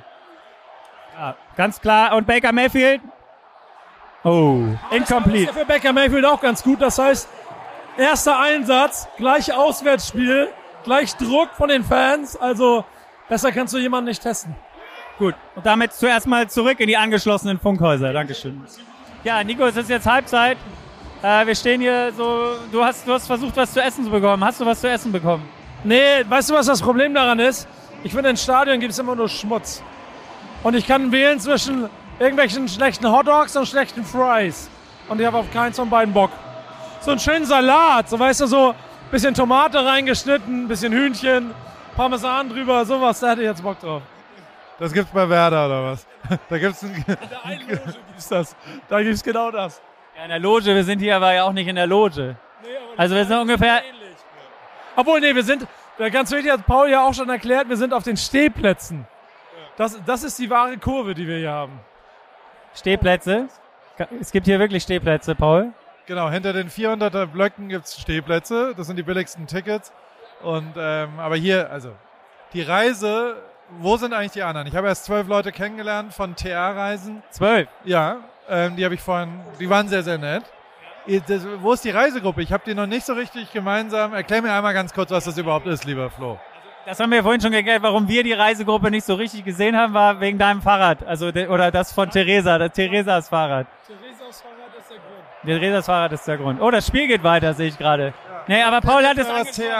Ja, 1.17 1.35
ganz 1.55 1.79
klar. 1.79 2.15
Und 2.15 2.27
Baker 2.27 2.51
Mayfield? 2.51 3.01
Oh, 4.23 4.59
Das 4.89 4.97
incomplete. 4.97 5.49
ist 5.49 5.55
ja 5.55 5.61
für 5.61 5.65
Baker 5.65 5.93
Mayfield 5.93 6.25
auch 6.25 6.39
ganz 6.39 6.63
gut. 6.63 6.81
Das 6.81 6.97
heißt, 6.97 7.27
erster 7.97 8.39
Einsatz, 8.39 9.07
gleich 9.17 9.53
Auswärtsspiel, 9.53 10.49
gleich 10.83 11.15
Druck 11.17 11.49
von 11.57 11.69
den 11.69 11.83
Fans. 11.83 12.35
Also 12.37 12.85
besser 13.27 13.51
kannst 13.51 13.73
du 13.73 13.77
jemanden 13.79 14.09
nicht 14.09 14.21
testen. 14.23 14.55
Gut. 15.19 15.35
Und 15.55 15.65
damit 15.65 15.93
zuerst 15.93 16.25
mal 16.25 16.49
zurück 16.49 16.79
in 16.79 16.87
die 16.87 16.97
angeschlossenen 16.97 17.59
Funkhäuser. 17.59 18.13
Dankeschön. 18.13 18.61
Ja, 19.23 19.43
Nico, 19.43 19.65
es 19.65 19.75
ist 19.77 19.89
jetzt 19.89 20.07
Halbzeit. 20.07 20.57
Äh, 21.21 21.45
wir 21.45 21.55
stehen 21.55 21.81
hier 21.81 22.11
so, 22.15 22.55
du 22.71 22.83
hast, 22.83 23.07
du 23.07 23.13
hast 23.13 23.27
versucht, 23.27 23.55
was 23.55 23.71
zu 23.73 23.81
essen 23.81 24.05
zu 24.05 24.09
bekommen. 24.09 24.43
Hast 24.43 24.59
du 24.59 24.65
was 24.65 24.81
zu 24.81 24.89
essen 24.89 25.11
bekommen? 25.11 25.47
Nee, 25.83 26.23
weißt 26.27 26.49
du, 26.49 26.53
was 26.53 26.65
das 26.65 26.81
Problem 26.81 27.13
daran 27.13 27.39
ist? 27.39 27.67
Ich 28.03 28.13
finde, 28.13 28.29
in 28.29 28.37
Stadion 28.37 28.79
gibt 28.79 28.91
es 28.93 28.99
immer 28.99 29.15
nur 29.15 29.29
Schmutz. 29.29 29.83
Und 30.63 30.75
ich 30.75 30.87
kann 30.87 31.11
wählen 31.11 31.39
zwischen 31.39 31.89
irgendwelchen 32.23 32.67
schlechten 32.67 33.11
Hotdogs 33.11 33.55
und 33.55 33.67
schlechten 33.67 34.03
Fries. 34.03 34.69
Und 35.09 35.19
ich 35.19 35.25
habe 35.25 35.37
auf 35.37 35.51
keins 35.51 35.77
von 35.77 35.89
beiden 35.89 36.13
Bock. 36.13 36.31
So 37.01 37.11
einen 37.11 37.19
schönen 37.19 37.45
Salat, 37.45 38.09
so 38.09 38.17
weißt 38.17 38.41
du, 38.41 38.47
so 38.47 38.75
bisschen 39.11 39.33
Tomate 39.33 39.85
reingeschnitten, 39.85 40.67
bisschen 40.67 40.93
Hühnchen, 40.93 41.53
Parmesan 41.95 42.49
drüber, 42.49 42.83
sowas, 42.85 43.19
da 43.19 43.31
hätte 43.31 43.41
ich 43.41 43.47
jetzt 43.47 43.61
Bock 43.61 43.79
drauf. 43.79 44.01
Das 44.79 44.91
gibt's 44.91 45.11
bei 45.11 45.27
Werder 45.29 45.65
oder 45.67 45.83
was? 45.91 46.07
Da 46.49 46.57
gibt's 46.57 46.81
ein, 46.83 46.95
In 46.95 47.03
der 47.05 47.17
einen 47.45 47.69
Loge 47.69 47.93
gibt's 48.07 48.29
das. 48.29 48.55
Da 48.89 49.03
gibt's 49.03 49.21
genau 49.21 49.51
das. 49.51 49.81
Ja, 50.15 50.23
in 50.23 50.29
der 50.29 50.39
Loge. 50.39 50.73
Wir 50.73 50.83
sind 50.83 50.99
hier 50.99 51.17
aber 51.17 51.33
ja 51.33 51.43
auch 51.43 51.53
nicht 51.53 51.67
in 51.67 51.75
der 51.75 51.87
Loge. 51.87 52.35
Also 52.97 53.15
wir 53.15 53.25
sind 53.25 53.37
ungefähr, 53.37 53.81
Obwohl, 54.95 55.19
nee, 55.19 55.35
wir 55.35 55.43
sind, 55.43 55.67
ganz 56.11 56.31
wichtig, 56.31 56.51
hat 56.51 56.65
Paul 56.65 56.89
ja 56.89 57.05
auch 57.05 57.13
schon 57.13 57.29
erklärt, 57.29 57.67
wir 57.69 57.77
sind 57.77 57.93
auf 57.93 58.03
den 58.03 58.17
Stehplätzen. 58.17 59.05
Das, 59.75 59.99
das 60.05 60.23
ist 60.23 60.39
die 60.39 60.49
wahre 60.49 60.77
Kurve, 60.77 61.13
die 61.13 61.27
wir 61.27 61.37
hier 61.37 61.51
haben. 61.51 61.79
Stehplätze. 62.75 63.47
Es 64.19 64.31
gibt 64.31 64.45
hier 64.47 64.59
wirklich 64.59 64.83
Stehplätze, 64.83 65.35
Paul. 65.35 65.71
genau, 66.05 66.29
hinter 66.29 66.53
den 66.53 66.69
400er 66.69 67.27
Blöcken 67.27 67.69
gibt's 67.69 67.99
Stehplätze. 67.99 68.73
Das 68.75 68.87
sind 68.87 68.95
die 68.97 69.03
billigsten 69.03 69.47
Tickets. 69.47 69.91
Und, 70.41 70.73
ähm, 70.77 71.19
aber 71.19 71.35
hier, 71.35 71.69
also, 71.71 71.91
die 72.53 72.61
Reise, 72.61 73.35
wo 73.79 73.95
sind 73.97 74.13
eigentlich 74.13 74.33
die 74.33 74.43
anderen? 74.43 74.67
Ich 74.67 74.75
habe 74.75 74.87
erst 74.87 75.05
zwölf 75.05 75.27
Leute 75.27 75.51
kennengelernt 75.51 76.13
von 76.13 76.35
TR-Reisen. 76.35 77.23
Zwölf. 77.29 77.69
Ja, 77.85 78.17
ähm, 78.49 78.75
die 78.75 78.83
habe 78.83 78.95
ich 78.95 79.01
vorhin, 79.01 79.39
die 79.59 79.69
waren 79.69 79.87
sehr, 79.87 80.03
sehr 80.03 80.17
nett. 80.17 80.43
Das, 81.27 81.45
wo 81.59 81.73
ist 81.73 81.83
die 81.83 81.89
Reisegruppe? 81.89 82.41
Ich 82.41 82.51
habe 82.53 82.63
die 82.65 82.73
noch 82.73 82.87
nicht 82.87 83.05
so 83.05 83.13
richtig 83.13 83.51
gemeinsam. 83.51 84.13
Erklär 84.13 84.41
mir 84.41 84.53
einmal 84.53 84.73
ganz 84.73 84.93
kurz, 84.93 85.11
was 85.11 85.25
das 85.25 85.37
überhaupt 85.37 85.67
ist, 85.67 85.83
lieber 85.85 86.09
Flo. 86.09 86.39
Das 86.85 86.99
haben 86.99 87.11
wir 87.11 87.23
vorhin 87.23 87.39
schon 87.39 87.51
geklärt. 87.51 87.81
Warum 87.81 88.07
wir 88.07 88.23
die 88.23 88.33
Reisegruppe 88.33 88.91
nicht 88.91 89.05
so 89.05 89.13
richtig 89.15 89.45
gesehen 89.45 89.77
haben, 89.77 89.93
war 89.93 90.19
wegen 90.19 90.37
deinem 90.37 90.61
Fahrrad. 90.61 91.05
Also, 91.05 91.31
de- 91.31 91.47
oder 91.47 91.71
das 91.71 91.93
von 91.93 92.09
Theresa, 92.09 92.57
das 92.57 92.73
Theresas 92.73 93.29
Fahrrad. 93.29 93.67
Theresas 93.87 94.41
Fahrrad 94.41 94.77
ist 94.77 94.89
der 94.89 94.97
Grund. 94.97 95.61
Theresas 95.61 95.85
Fahrrad 95.85 96.11
ist 96.11 96.27
der 96.27 96.37
Grund. 96.37 96.61
Oh, 96.61 96.71
das 96.71 96.87
Spiel 96.87 97.07
geht 97.07 97.23
weiter, 97.23 97.53
sehe 97.53 97.69
ich 97.69 97.77
gerade. 97.77 98.13
Nee, 98.47 98.61
aber 98.63 98.81
Paul 98.81 99.05
hat 99.05 99.17
es 99.17 99.27
Ja, 99.27 99.33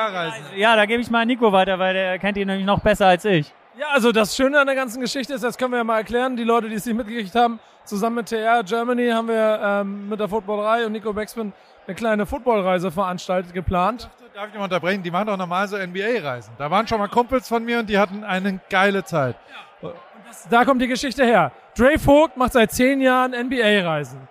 angesprochen. 0.08 0.46
Ja, 0.56 0.76
da 0.78 0.86
gebe 0.86 1.02
ich 1.02 1.10
mal 1.10 1.26
Nico 1.26 1.52
weiter, 1.52 1.78
weil 1.78 1.94
der 1.94 2.20
kennt 2.20 2.38
ihn 2.38 2.48
nämlich 2.48 2.66
noch 2.66 2.80
besser 2.80 3.08
als 3.08 3.26
ich. 3.26 3.52
Ja, 3.78 3.88
also 3.92 4.14
das 4.14 4.36
Schöne 4.36 4.58
an 4.60 4.68
der 4.68 4.76
ganzen 4.76 5.02
Geschichte 5.02 5.34
ist, 5.34 5.44
das 5.44 5.58
können 5.58 5.72
wir 5.72 5.78
ja 5.80 5.84
mal 5.84 5.98
erklären, 5.98 6.38
die 6.38 6.44
Leute, 6.46 6.70
die 6.70 6.76
es 6.76 6.86
nicht 6.86 6.96
mitgekriegt 6.96 7.36
haben, 7.36 7.60
zusammen 7.84 8.18
mit 8.18 8.28
TR 8.30 8.64
Germany 8.64 9.10
haben 9.10 9.28
wir 9.28 9.60
ähm, 9.62 10.08
mit 10.08 10.20
der 10.22 10.30
Footballerei 10.30 10.86
und 10.86 10.94
Nico 10.94 11.12
Beckspin 11.12 11.52
eine 11.86 11.96
kleine 11.96 12.26
Footballreise 12.26 12.92
veranstaltet, 12.92 13.54
geplant. 13.54 14.10
Darf 14.34 14.48
ich 14.48 14.56
mal 14.56 14.64
unterbrechen? 14.64 15.04
Die 15.04 15.12
machen 15.12 15.28
doch 15.28 15.38
normal 15.38 15.68
so 15.68 15.78
NBA-Reisen. 15.78 16.54
Da 16.58 16.72
waren 16.72 16.88
schon 16.88 16.98
mal 16.98 17.08
Kumpels 17.08 17.48
von 17.48 17.64
mir 17.64 17.78
und 17.78 17.88
die 17.88 18.00
hatten 18.00 18.24
eine 18.24 18.60
geile 18.68 19.04
Zeit. 19.04 19.36
Da 20.50 20.66
kommt 20.66 20.82
die 20.82 20.88
Geschichte 20.88 21.24
her. 21.24 21.52
Dre 21.78 22.00
Vogt 22.00 22.36
macht 22.36 22.54
seit 22.54 22.72
zehn 22.72 23.00
Jahren 23.00 23.34
NBA-Reisen. 23.34 24.28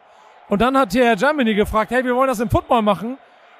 Und 0.48 0.60
dann 0.60 0.76
hat 0.76 0.90
TR 0.90 1.14
Germany 1.14 1.54
gefragt, 1.54 1.92
hey, 1.92 2.04
wir 2.04 2.16
wollen 2.16 2.26
das 2.26 2.40
im 2.40 2.50
Football 2.50 2.82
machen. 2.82 3.16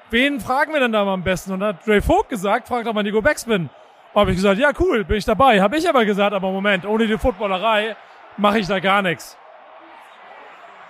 wen 0.09 0.41
fragen 0.41 0.73
wir 0.73 0.81
denn 0.81 0.91
da 0.91 1.05
mal 1.05 1.13
am 1.13 1.23
besten? 1.23 1.53
Und 1.53 1.61
dann 1.61 1.75
hat 1.75 1.87
Dre 1.87 2.01
Vogt 2.01 2.27
gesagt, 2.27 2.67
fragt 2.67 2.87
doch 2.87 2.93
mal 2.93 3.03
Nico 3.03 3.21
Backspin. 3.21 3.69
Habe 4.13 4.31
ich 4.31 4.35
gesagt, 4.35 4.59
ja 4.59 4.71
cool, 4.81 5.05
bin 5.05 5.17
ich 5.17 5.25
dabei. 5.25 5.61
Habe 5.61 5.77
ich 5.77 5.87
aber 5.87 6.03
gesagt, 6.03 6.33
aber 6.33 6.51
Moment, 6.51 6.85
ohne 6.85 7.07
die 7.07 7.17
Footballerei 7.17 7.95
mache 8.35 8.59
ich 8.59 8.67
da 8.67 8.79
gar 8.79 9.01
nichts. 9.01 9.37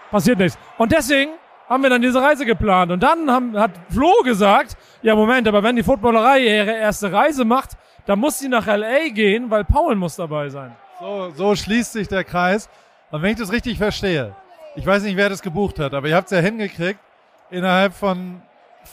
Passiert 0.10 0.40
nichts. 0.40 0.58
Und 0.80 0.92
deswegen 0.92 1.34
haben 1.70 1.84
wir 1.84 1.90
dann 1.90 2.02
diese 2.02 2.22
Reise 2.22 2.46
geplant. 2.46 2.92
Und 2.92 3.02
dann 3.02 3.30
haben, 3.32 3.58
hat 3.58 3.72
Flo 3.90 4.12
gesagt, 4.24 4.78
ja 5.04 5.16
Moment, 5.16 5.48
aber 5.48 5.62
wenn 5.62 5.76
die 5.76 5.84
Footballerei 5.84 6.40
ihre 6.40 6.72
erste 6.78 7.12
Reise 7.12 7.46
macht, 7.46 7.72
dann 8.06 8.20
muss 8.20 8.40
sie 8.40 8.50
nach 8.50 8.68
L.A. 8.68 9.10
gehen, 9.10 9.50
weil 9.50 9.64
Paul 9.64 9.96
muss 9.96 10.16
dabei 10.16 10.50
sein. 10.50 10.76
So, 11.00 11.32
so 11.36 11.56
schließt 11.56 11.94
sich 11.94 12.08
der 12.08 12.24
Kreis. 12.24 12.70
Und 13.12 13.22
wenn 13.22 13.32
ich 13.32 13.38
das 13.38 13.52
richtig 13.52 13.78
verstehe, 13.78 14.36
ich 14.76 14.86
weiß 14.86 15.04
nicht, 15.04 15.18
wer 15.18 15.30
das 15.30 15.42
gebucht 15.42 15.80
hat, 15.80 15.94
aber 15.94 16.08
ihr 16.08 16.16
habt 16.16 16.26
es 16.26 16.32
ja 16.32 16.40
hingekriegt, 16.40 17.00
innerhalb 17.50 17.94
von 17.94 18.42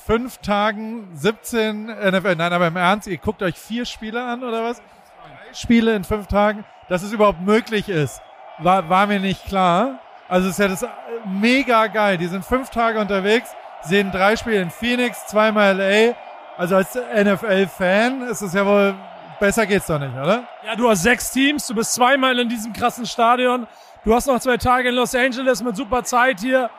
fünf 0.07 0.39
Tagen 0.39 1.09
17 1.15 1.87
NFL. 1.87 2.37
Nein, 2.37 2.53
aber 2.53 2.67
im 2.67 2.77
Ernst, 2.77 3.07
ihr 3.07 3.17
guckt 3.17 3.43
euch 3.43 3.57
vier 3.57 3.85
Spiele 3.85 4.23
an 4.23 4.45
oder 4.45 4.63
was? 4.63 4.79
Drei 4.79 5.55
Spiele 5.55 5.95
in 5.95 6.05
fünf 6.05 6.27
Tagen, 6.27 6.65
dass 6.89 7.03
es 7.03 7.13
überhaupt 7.13 7.41
möglich 7.41 7.89
ist, 7.89 8.21
war, 8.59 8.89
war 8.89 9.07
mir 9.07 9.21
nicht 9.21 9.47
klar. 9.47 10.01
Also 10.29 10.49
es 10.49 10.59
ist 10.59 10.61
ja 10.61 10.69
das 10.69 10.87
mega 11.27 11.87
geil. 11.89 12.19
Die 12.19 12.27
sind 12.27 12.45
fünf 12.45 12.71
Tage 12.71 13.01
unterwegs, 13.01 13.55
sehen 13.83 14.11
drei 14.11 14.37
Spiele 14.37 14.63
in 14.63 14.71
Phoenix, 14.71 15.27
zweimal 15.27 15.77
LA. 15.77 16.15
Also 16.57 16.77
als 16.77 16.95
NFL-Fan 16.95 18.23
ist 18.29 18.43
es 18.43 18.53
ja 18.53 18.67
wohl, 18.67 18.95
besser 19.39 19.67
geht's 19.67 19.87
doch 19.87 19.99
nicht, 19.99 20.13
oder? 20.13 20.45
Ja, 20.65 20.77
du 20.77 20.89
hast 20.89 21.03
sechs 21.03 21.31
Teams, 21.31 21.67
du 21.67 21.75
bist 21.75 21.95
zweimal 21.95 22.39
in 22.39 22.49
diesem 22.49 22.73
krassen 22.73 23.07
Stadion. 23.07 23.67
Du 24.05 24.15
hast 24.15 24.27
noch 24.27 24.41
zwei 24.41 24.57
Tage 24.57 24.89
in 24.89 24.95
Los 24.95 25.15
Angeles 25.15 25.63
mit 25.63 25.77
super 25.77 26.05
Zeit 26.05 26.41
hier. 26.41 26.71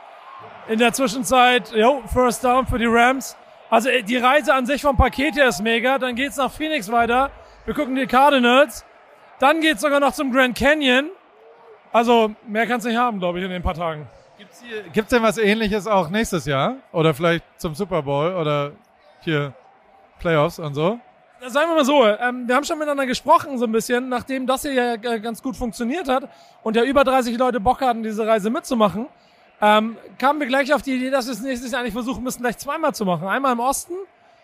In 0.67 0.79
der 0.79 0.93
Zwischenzeit, 0.93 1.71
jo, 1.71 2.03
First 2.11 2.43
Down 2.43 2.67
für 2.67 2.77
die 2.77 2.85
Rams. 2.85 3.35
Also 3.69 3.89
äh, 3.89 4.03
die 4.03 4.17
Reise 4.17 4.53
an 4.53 4.65
sich 4.65 4.81
vom 4.81 4.97
Paket 4.97 5.35
her 5.35 5.47
ist 5.47 5.61
mega. 5.61 5.97
Dann 5.97 6.15
geht's 6.15 6.37
nach 6.37 6.51
Phoenix 6.51 6.91
weiter. 6.91 7.31
Wir 7.65 7.73
gucken 7.73 7.95
die 7.95 8.07
Cardinals. 8.07 8.85
Dann 9.39 9.61
geht's 9.61 9.81
sogar 9.81 9.99
noch 9.99 10.13
zum 10.13 10.31
Grand 10.31 10.57
Canyon. 10.57 11.09
Also 11.91 12.31
mehr 12.47 12.67
kann's 12.67 12.85
nicht 12.85 12.97
haben, 12.97 13.19
glaube 13.19 13.39
ich, 13.39 13.45
in 13.45 13.51
den 13.51 13.63
paar 13.63 13.73
Tagen. 13.73 14.07
Gibt's, 14.61 14.93
gibt's 14.93 15.09
denn 15.09 15.23
was 15.23 15.37
ähnliches 15.37 15.87
auch 15.87 16.09
nächstes 16.09 16.45
Jahr? 16.45 16.75
Oder 16.91 17.13
vielleicht 17.13 17.43
zum 17.57 17.75
Super 17.75 18.01
Bowl 18.03 18.33
oder 18.33 18.71
hier 19.21 19.53
Playoffs 20.19 20.59
und 20.59 20.73
so? 20.73 20.99
Sagen 21.47 21.71
wir 21.71 21.75
mal 21.75 21.85
so, 21.85 22.05
ähm, 22.05 22.47
wir 22.47 22.55
haben 22.55 22.63
schon 22.63 22.77
miteinander 22.77 23.07
gesprochen 23.07 23.57
so 23.57 23.65
ein 23.65 23.71
bisschen, 23.71 24.09
nachdem 24.09 24.45
das 24.45 24.61
hier 24.61 24.73
ja 24.73 24.93
äh, 24.93 25.19
ganz 25.19 25.41
gut 25.41 25.55
funktioniert 25.55 26.07
hat 26.07 26.29
und 26.61 26.75
ja 26.75 26.83
über 26.83 27.03
30 27.03 27.35
Leute 27.35 27.59
Bock 27.59 27.81
hatten, 27.81 28.03
diese 28.03 28.27
Reise 28.27 28.51
mitzumachen, 28.51 29.07
ähm, 29.59 29.97
kamen 30.19 30.39
wir 30.39 30.47
gleich 30.47 30.71
auf 30.71 30.83
die 30.83 30.95
Idee, 30.95 31.09
dass 31.09 31.25
wir 31.25 31.33
es 31.33 31.41
nächstes 31.41 31.71
Jahr 31.71 31.81
eigentlich 31.81 31.93
versuchen 31.93 32.23
müssen, 32.23 32.41
gleich 32.41 32.59
zweimal 32.59 32.93
zu 32.93 33.05
machen. 33.05 33.27
Einmal 33.27 33.53
im 33.53 33.59
Osten, 33.59 33.93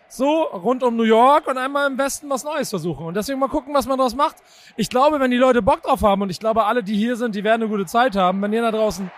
so 0.08 0.42
rund 0.42 0.82
um 0.82 0.96
New 0.96 1.04
York 1.04 1.46
und 1.46 1.56
einmal 1.56 1.88
im 1.88 1.98
Westen 1.98 2.28
was 2.30 2.42
Neues 2.42 2.70
versuchen. 2.70 3.06
Und 3.06 3.14
deswegen 3.14 3.38
mal 3.38 3.48
gucken, 3.48 3.74
was 3.74 3.86
man 3.86 3.98
daraus 3.98 4.16
macht. 4.16 4.36
Ich 4.76 4.90
glaube, 4.90 5.20
wenn 5.20 5.30
die 5.30 5.36
Leute 5.36 5.62
Bock 5.62 5.82
drauf 5.82 6.02
haben 6.02 6.22
und 6.22 6.30
ich 6.30 6.40
glaube, 6.40 6.64
alle, 6.64 6.82
die 6.82 6.96
hier 6.96 7.16
sind, 7.16 7.34
die 7.34 7.44
werden 7.44 7.62
eine 7.62 7.70
gute 7.70 7.86
Zeit 7.86 8.16
haben. 8.16 8.42
Wenn 8.42 8.52
ihr 8.52 8.62
da 8.62 8.72
draußen 8.72 9.10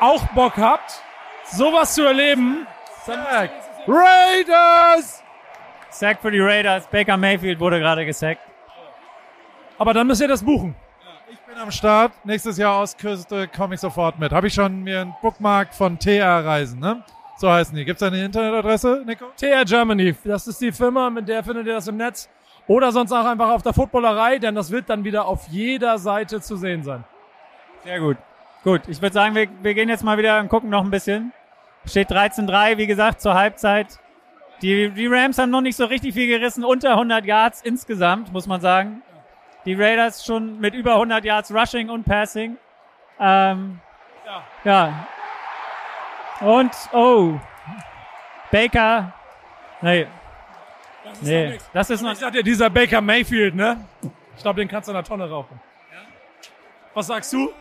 auch 0.00 0.26
Bock 0.28 0.56
habt, 0.56 1.02
sowas 1.46 1.94
zu 1.94 2.04
erleben, 2.04 2.66
dann 3.06 3.48
Raiders! 3.86 5.22
Sack 5.90 6.20
für 6.22 6.30
die 6.30 6.40
Raiders. 6.40 6.86
Baker 6.86 7.16
Mayfield 7.16 7.58
wurde 7.60 7.78
gerade 7.78 8.06
gesackt. 8.06 8.40
Aber 9.78 9.92
dann 9.92 10.06
müsst 10.06 10.20
ihr 10.20 10.28
das 10.28 10.42
buchen. 10.42 10.74
Ich 11.30 11.40
bin 11.40 11.58
am 11.58 11.70
Start. 11.70 12.12
Nächstes 12.24 12.56
Jahr 12.58 12.80
Ostküste 12.80 13.48
komme 13.48 13.74
ich 13.74 13.80
sofort 13.80 14.18
mit. 14.18 14.32
Habe 14.32 14.46
ich 14.46 14.54
schon 14.54 14.82
mir 14.84 15.00
einen 15.00 15.14
Bookmark 15.20 15.74
von 15.74 15.98
TR 15.98 16.44
Reisen, 16.44 16.78
ne? 16.78 17.02
So 17.36 17.50
heißen 17.50 17.74
die. 17.74 17.84
Gibt's 17.84 18.00
da 18.00 18.06
eine 18.06 18.24
Internetadresse, 18.24 19.02
Nico? 19.04 19.26
TR 19.36 19.64
Germany, 19.64 20.14
das 20.24 20.46
ist 20.46 20.60
die 20.60 20.70
Firma, 20.70 21.10
mit 21.10 21.26
der 21.28 21.42
findet 21.42 21.66
ihr 21.66 21.74
das 21.74 21.88
im 21.88 21.96
Netz. 21.96 22.28
Oder 22.68 22.92
sonst 22.92 23.10
auch 23.10 23.24
einfach 23.24 23.50
auf 23.50 23.62
der 23.62 23.72
Footballerei, 23.72 24.38
denn 24.38 24.54
das 24.54 24.70
wird 24.70 24.88
dann 24.88 25.02
wieder 25.02 25.26
auf 25.26 25.48
jeder 25.48 25.98
Seite 25.98 26.40
zu 26.40 26.56
sehen 26.56 26.84
sein. 26.84 27.04
Sehr 27.84 27.98
gut. 27.98 28.16
Gut, 28.64 28.82
ich 28.86 29.02
würde 29.02 29.12
sagen, 29.12 29.34
wir, 29.34 29.48
wir 29.62 29.74
gehen 29.74 29.88
jetzt 29.88 30.04
mal 30.04 30.18
wieder 30.18 30.38
und 30.38 30.48
gucken 30.48 30.70
noch 30.70 30.84
ein 30.84 30.90
bisschen. 30.90 31.32
Steht 31.84 32.10
13-3, 32.10 32.76
wie 32.78 32.86
gesagt, 32.86 33.20
zur 33.20 33.34
Halbzeit. 33.34 33.98
Die, 34.62 34.90
die 34.90 35.06
Rams 35.08 35.38
haben 35.38 35.50
noch 35.50 35.60
nicht 35.60 35.76
so 35.76 35.84
richtig 35.86 36.14
viel 36.14 36.28
gerissen, 36.28 36.64
unter 36.64 36.90
100 36.92 37.24
Yards 37.24 37.62
insgesamt, 37.62 38.32
muss 38.32 38.46
man 38.46 38.60
sagen. 38.60 39.02
Die 39.64 39.74
Raiders 39.74 40.24
schon 40.24 40.60
mit 40.60 40.74
über 40.74 40.94
100 40.94 41.24
Yards 41.24 41.52
Rushing 41.52 41.90
und 41.90 42.04
Passing. 42.04 42.56
Ähm, 43.18 43.80
Ja. 44.24 44.42
ja. 44.64 45.06
Und, 46.40 46.70
oh, 46.92 47.38
Baker, 48.52 49.12
nee, 49.80 50.06
Das 51.04 51.18
ist 51.18 51.22
nee, 51.22 51.48
noch 51.48 51.62
das 51.72 51.90
ist 51.90 52.02
noch, 52.02 52.12
Ich 52.12 52.18
sag 52.18 52.32
dir, 52.32 52.42
dieser 52.42 52.68
Baker 52.70 53.00
Mayfield, 53.00 53.54
ne? 53.54 53.84
Ich 54.36 54.42
glaube, 54.42 54.60
den 54.60 54.68
kannst 54.68 54.88
du 54.88 54.92
in 54.92 54.96
der 54.96 55.04
Tonne 55.04 55.28
rauchen. 55.28 55.60
Was 56.94 57.06
sagst 57.06 57.32
du? 57.32 57.52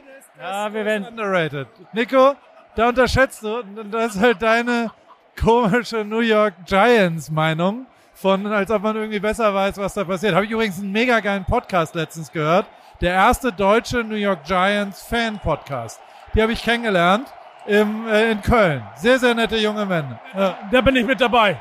Ja, 0.41 0.73
wir 0.73 0.85
werden, 0.85 1.07
Underrated. 1.07 1.67
Nico, 1.93 2.35
da 2.75 2.89
unterschätzt 2.89 3.43
du, 3.43 3.63
das 3.91 4.15
ist 4.15 4.21
halt 4.21 4.41
deine 4.41 4.91
komische 5.39 6.03
New 6.03 6.19
York 6.19 6.53
Giants 6.65 7.29
Meinung 7.29 7.85
von, 8.13 8.45
als 8.47 8.69
ob 8.71 8.83
man 8.83 8.95
irgendwie 8.95 9.19
besser 9.19 9.53
weiß, 9.53 9.77
was 9.77 9.93
da 9.93 10.03
passiert. 10.03 10.35
Habe 10.35 10.45
ich 10.45 10.51
übrigens 10.51 10.79
einen 10.79 10.91
mega 10.91 11.19
geilen 11.19 11.45
Podcast 11.45 11.95
letztens 11.95 12.31
gehört. 12.31 12.67
Der 13.01 13.13
erste 13.13 13.51
deutsche 13.51 14.03
New 14.03 14.15
York 14.15 14.43
Giants 14.43 15.01
Fan 15.03 15.39
Podcast. 15.39 15.99
Die 16.33 16.41
habe 16.41 16.51
ich 16.51 16.61
kennengelernt 16.63 17.27
im, 17.65 18.07
äh, 18.07 18.31
in 18.31 18.41
Köln. 18.41 18.83
Sehr, 18.95 19.17
sehr 19.19 19.33
nette 19.33 19.57
junge 19.57 19.85
Männer. 19.85 20.19
Ja. 20.35 20.57
Da 20.71 20.81
bin 20.81 20.95
ich 20.95 21.05
mit 21.05 21.19
dabei. 21.19 21.59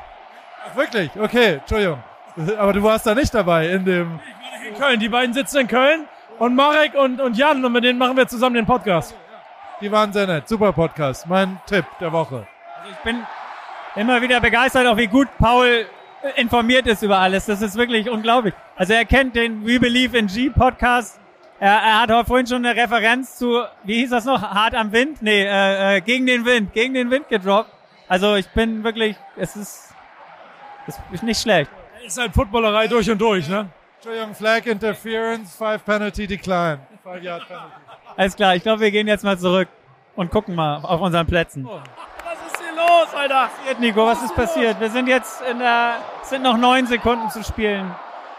Ach, 0.65 0.75
wirklich? 0.75 1.09
Okay, 1.19 1.53
Entschuldigung. 1.55 2.01
Aber 2.57 2.73
du 2.73 2.83
warst 2.83 3.05
da 3.07 3.15
nicht 3.15 3.33
dabei 3.33 3.69
in 3.69 3.85
dem. 3.85 4.19
In 4.67 4.75
Köln. 4.75 4.99
Die 4.99 5.09
beiden 5.09 5.33
sitzen 5.33 5.61
in 5.61 5.67
Köln 5.67 6.05
und 6.41 6.55
Marek 6.55 6.95
und, 6.95 7.21
und 7.21 7.37
Jan 7.37 7.63
und 7.63 7.71
mit 7.71 7.83
denen 7.83 7.99
machen 7.99 8.17
wir 8.17 8.27
zusammen 8.27 8.55
den 8.55 8.65
Podcast. 8.65 9.15
Die 9.79 9.91
waren 9.91 10.11
sehr 10.11 10.25
nett. 10.25 10.47
Super 10.47 10.73
Podcast. 10.73 11.27
Mein 11.27 11.59
Tipp 11.67 11.85
der 11.99 12.11
Woche. 12.11 12.47
ich 12.89 12.97
bin 13.03 13.21
immer 13.95 14.19
wieder 14.23 14.41
begeistert, 14.41 14.87
auch 14.87 14.97
wie 14.97 15.05
gut 15.05 15.27
Paul 15.37 15.67
äh, 15.67 16.41
informiert 16.41 16.87
ist 16.87 17.03
über 17.03 17.19
alles. 17.19 17.45
Das 17.45 17.61
ist 17.61 17.75
wirklich 17.75 18.09
unglaublich. 18.09 18.55
Also 18.75 18.93
er 18.93 19.05
kennt 19.05 19.35
den 19.35 19.67
We 19.67 19.79
Believe 19.79 20.17
in 20.17 20.25
G 20.25 20.49
Podcast. 20.49 21.19
Er, 21.59 21.73
er 21.73 22.01
hat 22.01 22.11
heute 22.11 22.25
vorhin 22.25 22.47
schon 22.47 22.65
eine 22.65 22.75
Referenz 22.75 23.37
zu, 23.37 23.61
wie 23.83 23.99
hieß 23.99 24.09
das 24.09 24.25
noch? 24.25 24.41
Hart 24.41 24.73
am 24.73 24.91
Wind? 24.91 25.21
Nee, 25.21 25.43
äh, 25.43 25.97
äh, 25.97 26.01
gegen 26.01 26.25
den 26.25 26.43
Wind, 26.43 26.73
gegen 26.73 26.95
den 26.95 27.11
Wind 27.11 27.29
gedroppt. 27.29 27.69
Also 28.07 28.33
ich 28.33 28.47
bin 28.49 28.83
wirklich, 28.83 29.15
es 29.35 29.55
ist, 29.55 29.93
es 30.87 30.99
ist 31.11 31.21
nicht 31.21 31.39
schlecht. 31.39 31.69
Ist 32.03 32.19
halt 32.19 32.33
Footballerei 32.33 32.87
durch 32.87 33.11
und 33.11 33.21
durch, 33.21 33.47
ne? 33.47 33.69
Entschuldigung, 34.03 34.33
Flag 34.33 34.65
Interference, 34.65 35.55
Five 35.55 35.85
Penalty 35.85 36.25
Decline. 36.25 36.79
Five 37.03 37.21
Yard 37.21 37.47
Penalty. 37.47 37.71
Alles 38.17 38.35
klar, 38.35 38.55
ich 38.55 38.63
glaube, 38.63 38.79
wir 38.79 38.89
gehen 38.89 39.07
jetzt 39.07 39.23
mal 39.23 39.37
zurück 39.37 39.67
und 40.15 40.31
gucken 40.31 40.55
mal 40.55 40.77
auf 40.77 40.99
unseren 41.01 41.27
Plätzen. 41.27 41.65
Was 41.67 42.51
ist 42.51 42.59
hier 42.59 42.75
los, 42.75 43.13
Alter? 43.13 43.49
passiert, 43.55 43.79
Nico? 43.79 44.03
Was 44.03 44.23
ist 44.23 44.33
passiert? 44.33 44.79
Wir 44.79 44.89
sind 44.89 45.05
jetzt 45.05 45.43
in 45.43 45.59
der, 45.59 45.97
es 46.19 46.29
sind 46.31 46.41
noch 46.41 46.57
neun 46.57 46.87
Sekunden 46.87 47.29
zu 47.29 47.43
spielen. 47.43 47.93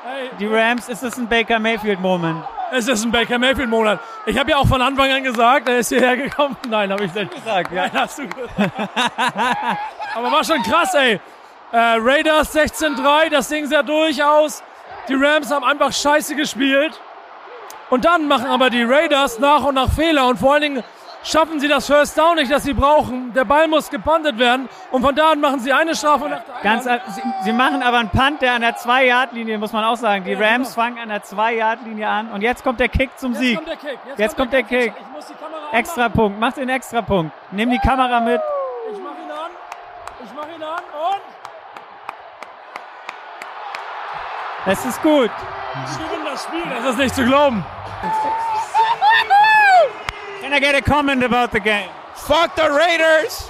Hey, 0.05 0.31
Die 0.41 0.47
Rams, 0.47 0.89
ist 0.89 1.05
es 1.05 1.17
ein 1.17 1.29
Baker 1.29 1.61
Mayfield 1.61 2.01
Moment? 2.01 2.45
es 2.73 2.89
ist 2.89 3.05
ein 3.05 3.13
Baker 3.13 3.39
Mayfield 3.39 3.71
Monat. 3.71 4.01
Ich 4.27 4.37
habe 4.37 4.51
ja 4.51 4.57
auch 4.57 4.67
von 4.67 4.83
Anfang 4.83 5.13
an 5.13 5.23
gesagt, 5.23 5.69
er 5.69 5.79
ist 5.79 5.91
hierher 5.91 6.17
gekommen. 6.17 6.57
Nein, 6.69 6.91
habe 6.91 7.05
ich 7.05 7.15
nicht 7.15 7.33
Gesagt, 7.33 7.71
ja. 7.71 7.83
Nein, 7.83 7.93
hast 7.95 8.19
du 8.19 8.27
gesagt. 8.27 8.51
Aber 10.17 10.33
war 10.33 10.43
schon 10.43 10.61
krass, 10.65 10.93
ey. 10.95 11.21
Äh, 11.71 11.77
Raiders 11.77 12.53
16-3, 12.53 13.31
das 13.31 13.49
Ding 13.49 13.65
sah 13.67 13.85
durchaus. 13.85 14.65
Die 15.09 15.15
Rams 15.15 15.51
haben 15.51 15.65
einfach 15.65 15.93
scheiße 15.93 16.37
gespielt. 16.37 17.01
Und 17.91 18.05
dann 18.05 18.27
machen 18.27 18.47
aber 18.47 18.71
die 18.71 18.83
Raiders 18.83 19.39
nach 19.39 19.65
und 19.65 19.75
nach 19.75 19.91
Fehler. 19.91 20.27
Und 20.29 20.39
vor 20.39 20.55
allen 20.55 20.63
Dingen 20.63 20.85
schaffen 21.25 21.61
sie 21.61 21.69
das 21.69 21.87
First 21.87 22.17
Down 22.17 22.37
nicht, 22.37 22.51
das 22.51 22.63
sie 22.63 22.73
brauchen. 22.73 23.33
Der 23.35 23.45
Ball 23.45 23.69
muss 23.69 23.91
gepuntet 23.91 24.39
werden. 24.39 24.69
Und 24.91 25.03
von 25.03 25.15
da 25.15 25.33
an 25.33 25.41
machen 25.41 25.61
sie 25.61 25.73
eine 25.73 25.95
Strafe 25.95 26.29
nach 26.29 26.43
der 26.43 26.63
Ganz, 26.63 26.85
sie, 26.85 27.23
sie 27.45 27.53
machen 27.53 27.83
aber 27.83 27.99
einen 27.99 28.09
Punt, 28.09 28.41
der 28.41 28.55
an 28.55 28.63
der 28.63 28.77
2-Yard-Linie, 28.77 29.59
muss 29.59 29.73
man 29.73 29.85
auch 29.85 29.97
sagen. 29.97 30.25
Die 30.25 30.35
Rams 30.35 30.75
genau. 30.75 30.87
fangen 30.87 30.99
an 30.99 31.09
der 31.09 31.23
2-Yard-Linie 31.23 32.09
an. 32.09 32.31
Und 32.31 32.41
jetzt 32.41 32.65
kommt 32.65 32.81
der 32.81 32.89
Kick 32.89 33.11
zum 33.19 33.33
Jetzt 33.33 33.41
Sieg. 33.41 33.57
kommt 33.57 33.69
der 33.69 33.77
Kick. 33.77 33.99
Jetzt 34.17 34.37
kommt 34.37 34.53
der 34.53 34.63
Kick. 34.63 34.95
Ich 34.97 35.13
muss 35.15 35.27
die 35.27 35.35
Kamera 35.35 35.73
Extra 35.73 36.05
anmachen. 36.07 36.19
Punkt. 36.19 36.41
Mach 36.41 36.53
den 36.53 36.69
extra 36.69 37.03
Punkt. 37.03 37.33
Nimm 37.51 37.71
die 37.71 37.79
Kamera 37.79 38.21
mit. 38.21 38.41
Ich 38.91 38.99
mach 38.99 39.11
ihn 39.11 39.31
an. 39.31 39.51
Ich 40.25 40.31
mach 40.35 40.47
ihn 40.49 40.63
an. 40.63 40.83
Und 41.11 41.23
Das 44.65 44.85
ist 44.85 45.03
gut. 45.03 45.31
sie 45.87 45.99
gewinnen 45.99 46.25
das 46.25 46.45
Spiel. 46.45 46.63
Das 46.69 46.91
ist 46.91 46.99
nicht 46.99 47.15
zu 47.15 47.25
glauben. 47.25 47.65
Can 50.41 50.53
I 50.53 50.61
get 50.61 50.75
a 50.75 50.81
comment 50.81 51.25
about 51.25 51.53
the 51.53 51.61
game? 51.61 51.89
Fuck 52.15 52.51
the 52.57 52.63
Raiders! 52.63 53.49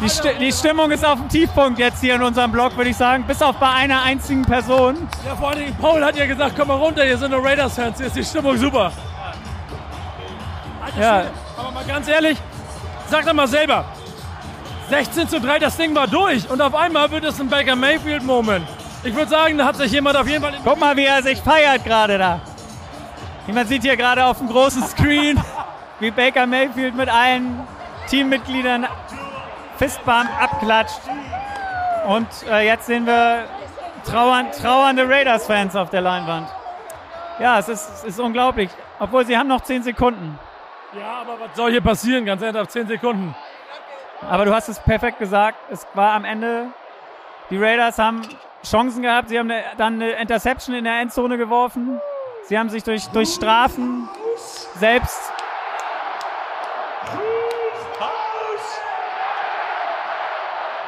Die, 0.00 0.08
Sti 0.08 0.34
die 0.38 0.52
Stimmung 0.52 0.92
ist 0.92 1.04
auf 1.04 1.18
dem 1.18 1.28
Tiefpunkt 1.28 1.78
jetzt 1.78 2.00
hier 2.00 2.14
in 2.14 2.22
unserem 2.22 2.52
Blog, 2.52 2.76
würde 2.76 2.90
ich 2.90 2.96
sagen. 2.96 3.24
Bis 3.24 3.42
auf 3.42 3.56
bei 3.56 3.68
einer 3.68 4.02
einzigen 4.02 4.44
Person. 4.44 5.08
Ja, 5.26 5.34
vor 5.34 5.54
Dingen, 5.54 5.76
Paul 5.80 6.04
hat 6.04 6.16
ja 6.16 6.26
gesagt, 6.26 6.54
komm 6.56 6.68
mal 6.68 6.74
runter, 6.74 7.02
hier 7.02 7.18
sind 7.18 7.32
nur 7.32 7.44
Raiders-Fans, 7.44 7.98
hier 7.98 8.06
ist 8.06 8.16
die 8.16 8.24
Stimmung 8.24 8.56
super. 8.56 8.92
Alter 10.84 11.00
Ja. 11.00 11.24
Aber 11.56 11.72
mal 11.72 11.84
ganz 11.84 12.06
ehrlich, 12.06 12.38
sag 13.08 13.26
doch 13.26 13.32
mal 13.32 13.48
selber, 13.48 13.84
16 14.88 15.28
zu 15.28 15.40
3, 15.40 15.58
das 15.58 15.76
Ding 15.76 15.94
war 15.94 16.06
durch 16.06 16.48
und 16.50 16.60
auf 16.62 16.74
einmal 16.74 17.10
wird 17.10 17.24
es 17.24 17.38
ein 17.40 17.48
Baker 17.48 17.76
Mayfield-Moment. 17.76 18.66
Ich 19.04 19.14
würde 19.14 19.30
sagen, 19.30 19.58
da 19.58 19.66
hat 19.66 19.76
sich 19.76 19.92
jemand 19.92 20.16
auf 20.16 20.26
jeden 20.26 20.42
Fall... 20.42 20.54
Guck 20.64 20.80
mal, 20.80 20.96
wie 20.96 21.04
er 21.04 21.22
sich 21.22 21.40
feiert 21.40 21.84
gerade 21.84 22.18
da. 22.18 22.40
Man 23.46 23.66
sieht 23.66 23.82
hier 23.82 23.96
gerade 23.96 24.24
auf 24.24 24.38
dem 24.38 24.48
großen 24.48 24.82
Screen, 24.84 25.40
wie 26.00 26.10
Baker 26.10 26.46
Mayfield 26.46 26.94
mit 26.94 27.08
allen 27.08 27.60
Teammitgliedern 28.08 28.86
Fistbump 29.76 30.28
abklatscht. 30.40 31.00
Und 32.06 32.26
äh, 32.50 32.66
jetzt 32.66 32.86
sehen 32.86 33.06
wir 33.06 33.44
trauern, 34.04 34.48
trauernde 34.52 35.08
Raiders-Fans 35.08 35.76
auf 35.76 35.90
der 35.90 36.00
Leinwand. 36.00 36.48
Ja, 37.38 37.58
es 37.58 37.68
ist, 37.68 37.88
es 37.88 38.04
ist 38.04 38.20
unglaublich. 38.20 38.70
Obwohl, 38.98 39.24
sie 39.24 39.36
haben 39.36 39.48
noch 39.48 39.60
10 39.60 39.82
Sekunden. 39.82 40.38
Ja, 40.98 41.20
aber 41.20 41.38
was 41.40 41.54
soll 41.54 41.70
hier 41.70 41.82
passieren? 41.82 42.24
Ganz 42.24 42.42
ehrlich, 42.42 42.60
auf 42.60 42.68
10 42.68 42.88
Sekunden. 42.88 43.34
Aber 44.22 44.44
du 44.44 44.54
hast 44.54 44.68
es 44.68 44.78
perfekt 44.80 45.18
gesagt. 45.18 45.58
Es 45.70 45.86
war 45.94 46.12
am 46.12 46.24
Ende, 46.24 46.66
die 47.50 47.56
Raiders 47.56 47.98
haben 47.98 48.22
Chancen 48.64 49.02
gehabt. 49.02 49.28
Sie 49.28 49.38
haben 49.38 49.50
eine, 49.50 49.62
dann 49.76 49.94
eine 49.94 50.10
Interception 50.12 50.74
in 50.74 50.84
der 50.84 51.00
Endzone 51.00 51.38
geworfen. 51.38 52.00
Sie 52.44 52.58
haben 52.58 52.68
sich 52.68 52.82
durch, 52.82 53.06
durch 53.08 53.32
Strafen 53.32 54.08
selbst. 54.76 55.32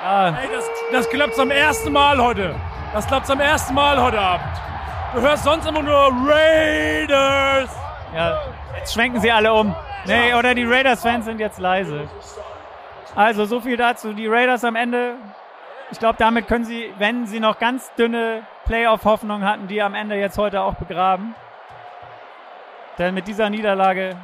Ey, 0.02 0.48
das, 0.52 0.64
das 0.90 1.08
klappt 1.10 1.36
zum 1.36 1.50
ersten 1.50 1.92
Mal 1.92 2.20
heute. 2.20 2.54
Das 2.92 3.06
klappt 3.06 3.26
zum 3.26 3.38
ersten 3.38 3.74
Mal 3.74 4.02
heute 4.02 4.18
Abend. 4.18 4.48
Du 5.14 5.20
hörst 5.20 5.44
sonst 5.44 5.66
immer 5.66 5.82
nur 5.82 6.12
Raiders. 6.26 7.70
Ja, 8.14 8.38
jetzt 8.76 8.92
schwenken 8.92 9.20
sie 9.20 9.30
alle 9.30 9.52
um. 9.52 9.74
Nee, 10.06 10.34
oder 10.34 10.54
die 10.54 10.64
Raiders-Fans 10.64 11.26
sind 11.26 11.38
jetzt 11.38 11.58
leise. 11.58 12.08
Also 13.14 13.44
so 13.44 13.60
viel 13.60 13.76
dazu. 13.76 14.12
Die 14.12 14.26
Raiders 14.26 14.64
am 14.64 14.76
Ende, 14.76 15.16
ich 15.90 15.98
glaube, 15.98 16.16
damit 16.18 16.46
können 16.48 16.64
sie, 16.64 16.92
wenn 16.98 17.26
sie 17.26 17.40
noch 17.40 17.58
ganz 17.58 17.92
dünne 17.94 18.42
Playoff-Hoffnungen 18.66 19.46
hatten, 19.48 19.66
die 19.66 19.82
am 19.82 19.94
Ende 19.94 20.16
jetzt 20.16 20.38
heute 20.38 20.62
auch 20.62 20.74
begraben. 20.74 21.34
Denn 22.98 23.14
mit 23.14 23.26
dieser 23.26 23.50
Niederlage, 23.50 24.16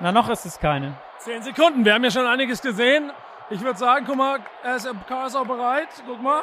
na 0.00 0.12
noch 0.12 0.28
ist 0.28 0.44
es 0.46 0.58
keine. 0.58 0.94
Zehn 1.18 1.42
Sekunden, 1.42 1.84
wir 1.84 1.94
haben 1.94 2.04
ja 2.04 2.10
schon 2.10 2.26
einiges 2.26 2.62
gesehen. 2.62 3.12
Ich 3.50 3.60
würde 3.60 3.78
sagen, 3.78 4.04
guck 4.06 4.16
mal, 4.16 4.40
er 4.62 4.76
ist, 4.76 4.86
auch 4.86 5.46
bereit. 5.46 5.88
Guck 6.06 6.22
mal. 6.22 6.42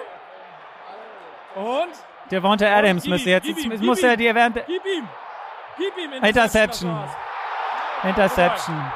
Und? 1.56 1.94
Der 2.32 2.40
Devonta 2.40 2.66
Adams 2.66 3.06
müsste 3.06 3.30
jetzt, 3.30 3.48
jetzt 3.48 3.64
ihm, 3.64 3.86
muss 3.86 4.02
er 4.02 4.18
die 4.18 4.28
erwähnte. 4.28 4.64
Gib 4.66 4.84
ihm! 4.86 5.08
Gib 5.78 5.98
ihm! 5.98 6.24
Interception. 6.24 6.98
Interception. 8.04 8.92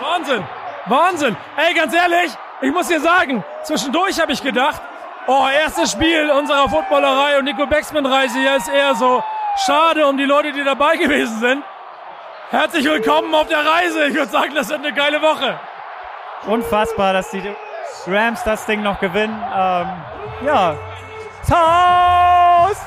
Wahnsinn! 0.00 0.44
Wahnsinn! 0.86 1.36
Ey, 1.56 1.74
ganz 1.74 1.94
ehrlich, 1.94 2.32
ich 2.60 2.72
muss 2.72 2.88
dir 2.88 3.00
sagen, 3.00 3.44
zwischendurch 3.62 4.20
habe 4.20 4.32
ich 4.32 4.42
gedacht, 4.42 4.80
oh, 5.26 5.46
erstes 5.46 5.92
Spiel 5.92 6.30
unserer 6.30 6.68
Footballerei 6.68 7.38
und 7.38 7.44
Nico 7.44 7.66
Becksmann-Reise 7.66 8.38
hier 8.38 8.56
ist 8.56 8.68
eher 8.68 8.94
so 8.94 9.22
schade 9.64 10.06
um 10.06 10.16
die 10.16 10.24
Leute, 10.24 10.52
die 10.52 10.64
dabei 10.64 10.96
gewesen 10.96 11.38
sind. 11.38 11.64
Herzlich 12.50 12.84
willkommen 12.84 13.34
auf 13.34 13.48
der 13.48 13.64
Reise. 13.64 14.06
Ich 14.06 14.14
würde 14.14 14.30
sagen, 14.30 14.54
das 14.54 14.68
wird 14.68 14.80
eine 14.80 14.92
geile 14.92 15.22
Woche. 15.22 15.58
Unfassbar, 16.46 17.12
dass 17.12 17.30
die 17.30 17.42
Rams 18.06 18.42
das 18.44 18.66
Ding 18.66 18.82
noch 18.82 19.00
gewinnen. 19.00 19.42
Ähm, 19.54 19.88
ja. 20.44 20.76
Toast! 21.48 22.82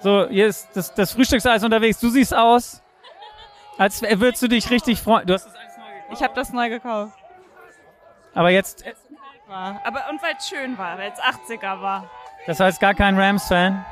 So, 0.00 0.28
hier 0.28 0.46
ist 0.46 0.68
das, 0.74 0.94
das 0.94 1.12
Frühstückseis 1.12 1.64
unterwegs. 1.64 1.98
Du 2.00 2.08
siehst 2.08 2.34
aus, 2.34 2.82
als 3.76 4.02
würdest 4.02 4.42
du 4.42 4.48
dich 4.48 4.70
richtig 4.70 5.00
freuen. 5.00 5.26
Du 5.26 5.34
hast 5.34 5.46
das 5.46 5.54
Eis 5.54 5.76
neu 5.76 5.84
gekauft? 5.84 6.12
Ich 6.12 6.22
habe 6.22 6.34
das 6.34 6.52
neu 6.52 6.68
gekauft. 6.68 7.18
Aber 8.34 8.50
jetzt 8.50 8.84
war. 9.48 9.80
Aber 9.84 10.04
und 10.10 10.22
weil 10.22 10.34
es 10.38 10.48
schön 10.48 10.76
war, 10.78 10.98
weil 10.98 11.12
es 11.12 11.20
80er 11.20 11.80
war. 11.80 12.10
Das 12.46 12.60
heißt 12.60 12.80
gar 12.80 12.94
kein 12.94 13.18
Rams-Fan? 13.18 13.84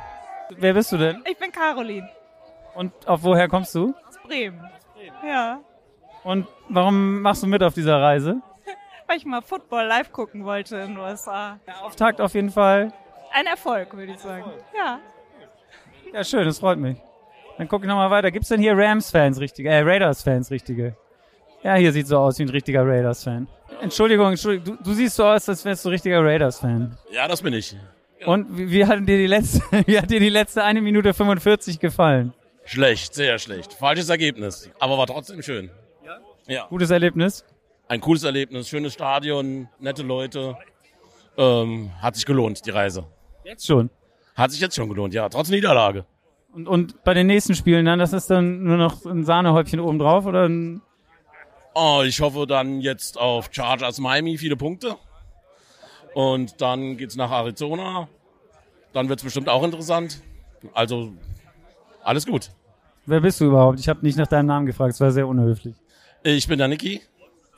Wer 0.51 0.75
bist 0.75 0.93
du 0.93 0.99
denn? 0.99 1.23
Ich 1.29 1.37
bin 1.39 1.51
Caroline. 1.51 2.09
Und 2.75 2.93
auf 3.09 3.23
woher 3.23 3.49
kommst 3.49 3.75
du? 3.75 3.95
Aus 4.09 4.19
Bremen. 4.23 4.61
Ja. 5.27 5.61
Und 6.23 6.47
warum 6.69 7.23
machst 7.23 7.43
du 7.43 7.47
mit 7.47 7.63
auf 7.63 7.75
dieser 7.75 8.01
Reise? 8.01 8.41
Weil 9.07 9.17
ich 9.17 9.25
mal 9.25 9.43
Football 9.43 9.87
live 9.87 10.13
gucken 10.13 10.45
wollte 10.45 10.77
in 10.77 10.95
den 10.95 10.99
USA. 10.99 11.59
Der 11.67 11.83
Auftakt 11.83 12.21
auf 12.21 12.35
jeden 12.35 12.51
Fall. 12.51 12.93
Ein 13.33 13.47
Erfolg, 13.47 13.95
würde 13.97 14.13
ich 14.13 14.19
sagen. 14.19 14.51
Ja. 14.77 15.01
Ja, 16.17 16.25
schön, 16.25 16.47
das 16.47 16.61
freut 16.61 16.79
mich. 16.79 16.97
Dann 17.59 17.69
gucke 17.69 17.85
ich 17.85 17.89
nochmal 17.89 18.11
weiter. 18.11 18.31
Gibt 18.31 18.45
es 18.45 18.49
denn 18.49 18.59
hier 18.59 18.73
Rams-Fans 18.75 19.39
richtige, 19.39 19.69
äh, 19.69 19.83
Raiders-Fans 19.83 20.51
richtige? 20.51 20.97
Ja, 21.63 21.75
hier 21.75 21.93
sieht 21.93 22.07
so 22.07 22.17
aus 22.17 22.39
wie 22.39 22.45
ein 22.45 22.49
richtiger 22.49 22.87
Raiders-Fan. 22.87 23.47
Entschuldigung, 23.83 24.31
Entschuldigung, 24.31 24.79
du, 24.79 24.83
du, 24.83 24.95
siehst 24.95 25.17
so 25.17 25.27
aus, 25.27 25.47
als 25.47 25.63
wärst 25.67 25.85
du 25.85 25.91
richtiger 25.91 26.25
Raiders-Fan. 26.25 26.97
Ja, 27.13 27.29
das 27.29 27.43
bin 27.43 27.53
ich. 27.53 27.77
Und 28.25 28.57
wie, 28.57 28.71
wie, 28.71 28.87
hat 28.87 29.01
dir 29.01 29.19
die 29.19 29.27
letzte, 29.27 29.61
wie 29.87 29.99
hat 29.99 30.11
dir 30.11 30.19
die 30.19 30.31
letzte 30.31 30.65
eine 30.65 30.81
Minute 30.81 31.13
45 31.13 31.81
gefallen? 31.81 32.33
Schlecht, 32.65 33.13
sehr 33.15 33.39
schlecht. 33.39 33.75
Falsches 33.75 34.09
Ergebnis. 34.09 34.71
Aber 34.79 34.97
war 34.97 35.07
trotzdem 35.07 35.43
schön. 35.43 35.71
Ja? 36.03 36.19
Ja. 36.47 36.67
Gutes 36.69 36.89
Erlebnis? 36.89 37.45
Ein 37.89 38.01
cooles 38.01 38.25
Erlebnis, 38.25 38.71
schönes 38.71 38.95
Stadion, 38.95 39.69
nette 39.81 40.03
Leute. 40.03 40.57
Ähm, 41.37 41.91
hat 42.01 42.17
sich 42.17 42.25
gelohnt, 42.25 42.65
die 42.65 42.71
Reise. 42.71 43.05
Jetzt 43.45 43.67
schon? 43.67 43.91
Hat 44.37 44.51
sich 44.53 44.61
jetzt 44.61 44.77
schon 44.77 44.89
gelohnt, 44.89 45.15
ja, 45.15 45.29
trotz 45.29 45.49
Niederlage. 45.49 46.05
Und, 46.53 46.69
und 46.69 47.05
bei 47.05 47.15
den 47.15 47.27
nächsten 47.27 47.55
Spielen 47.55 47.87
dann, 47.87 47.99
das 47.99 48.13
ist 48.13 48.31
dann 48.31 48.63
nur 48.63 48.77
noch 48.77 49.05
ein 49.05 49.25
Sahnehäubchen 49.25 49.81
oben 49.81 49.99
drauf 49.99 50.27
oder 50.27 50.49
ein 50.49 50.83
Oh, 51.75 52.03
ich 52.03 52.23
hoffe 52.23 52.47
dann 52.47 52.81
jetzt 52.81 53.19
auf 53.19 53.51
Chargers 53.51 53.99
Miami 53.99 54.39
viele 54.39 54.57
Punkte. 54.57 54.97
Und 56.15 56.63
dann 56.63 56.97
geht's 56.97 57.17
nach 57.17 57.31
Arizona. 57.31 58.09
Dann 58.95 59.11
wird's 59.11 59.23
bestimmt 59.23 59.51
auch 59.51 59.63
interessant. 59.63 60.23
Also 60.73 61.13
alles 62.03 62.25
gut. 62.25 62.51
Wer 63.05 63.21
bist 63.21 63.43
du 63.43 63.45
überhaupt? 63.45 63.79
Ich 63.79 63.91
habe 63.91 64.01
nicht 64.03 64.17
nach 64.17 64.27
deinem 64.27 64.47
Namen 64.47 64.65
gefragt, 64.65 64.95
es 64.95 65.01
war 65.03 65.11
sehr 65.11 65.29
unhöflich. 65.29 65.77
Ich 66.23 66.49
bin 66.49 66.57
der 66.57 66.69
Niki. 66.69 67.03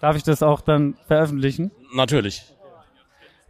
Darf 0.00 0.16
ich 0.16 0.24
das 0.24 0.42
auch 0.42 0.62
dann 0.62 0.96
veröffentlichen? 1.06 1.70
Natürlich. 1.94 2.42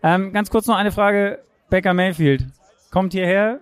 Ähm, 0.03 0.35
ganz 0.35 0.51
kurz 0.51 0.67
noch 0.67 0.77
eine 0.77 0.93
Frage. 0.93 1.43
Baker 1.71 1.95
Mayfield 1.95 2.45
kommt 2.91 3.13
hierher, 3.13 3.61